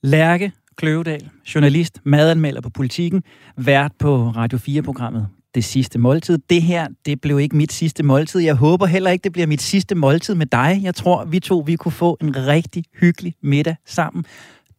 [0.04, 3.24] Lærke Kløvedal, journalist, madanmelder på Politiken,
[3.58, 6.38] vært på Radio 4-programmet Det Sidste Måltid.
[6.50, 8.40] Det her, det blev ikke mit sidste måltid.
[8.40, 10.80] Jeg håber heller ikke, det bliver mit sidste måltid med dig.
[10.84, 14.26] Jeg tror, vi to vi kunne få en rigtig hyggelig middag sammen.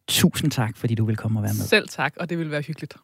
[0.07, 1.65] Tusind tak, fordi du vil komme og være med.
[1.65, 2.95] Selv tak, og det vil være hyggeligt.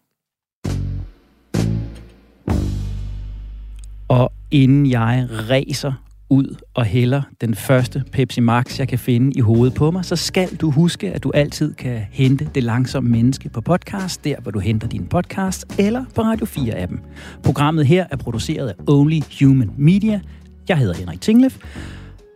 [4.07, 9.39] Og inden jeg ræser ud og hælder den første Pepsi Max, jeg kan finde i
[9.39, 13.49] hovedet på mig, så skal du huske, at du altid kan hente Det Langsomme Menneske
[13.49, 16.99] på podcast, der hvor du henter din podcast, eller på Radio 4-appen.
[17.43, 20.21] Programmet her er produceret af Only Human Media.
[20.69, 21.57] Jeg hedder Henrik Tinglef,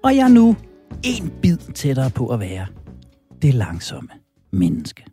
[0.03, 0.55] og jeg er nu
[1.03, 2.65] en bid tættere på at være
[3.41, 4.09] det langsomme
[4.51, 5.12] menneske.